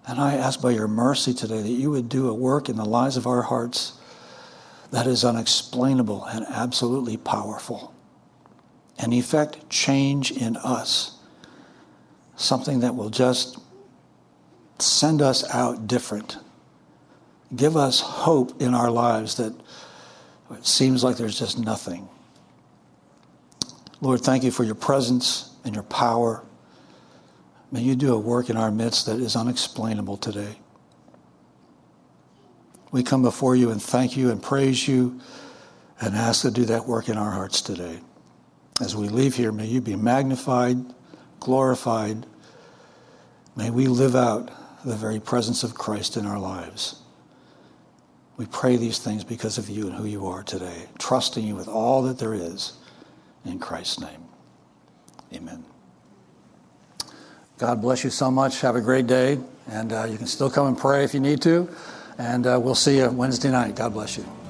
[0.07, 2.85] And I ask by your mercy today that you would do a work in the
[2.85, 3.93] lives of our hearts
[4.91, 7.91] that is unexplainable and absolutely powerful.
[8.99, 11.17] And effect change in us,
[12.35, 13.57] something that will just
[14.79, 16.37] send us out different.
[17.55, 19.53] Give us hope in our lives that
[20.51, 22.07] it seems like there's just nothing.
[24.01, 26.43] Lord, thank you for your presence and your power.
[27.71, 30.57] May you do a work in our midst that is unexplainable today.
[32.91, 35.19] We come before you and thank you and praise you
[35.99, 37.99] and ask to do that work in our hearts today.
[38.81, 40.77] As we leave here, may you be magnified,
[41.39, 42.25] glorified.
[43.55, 44.51] May we live out
[44.85, 47.01] the very presence of Christ in our lives.
[48.37, 51.67] We pray these things because of you and who you are today, trusting you with
[51.67, 52.73] all that there is
[53.45, 54.25] in Christ's name.
[55.33, 55.65] Amen.
[57.57, 58.61] God bless you so much.
[58.61, 59.39] Have a great day.
[59.67, 61.69] And uh, you can still come and pray if you need to.
[62.17, 63.75] And uh, we'll see you Wednesday night.
[63.75, 64.44] God bless you.